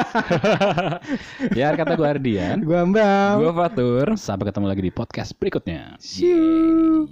ya 1.64 1.66
kata 1.72 1.92
gue 1.96 2.04
Ardian. 2.06 2.56
Gua 2.60 2.84
mbak. 2.84 3.32
Gue 3.40 3.52
Fatur. 3.56 4.06
Sampai 4.14 4.44
ketemu 4.52 4.66
lagi 4.68 4.82
di 4.84 4.92
podcast 4.92 5.32
berikutnya. 5.34 5.96
Shoo. 5.96 7.08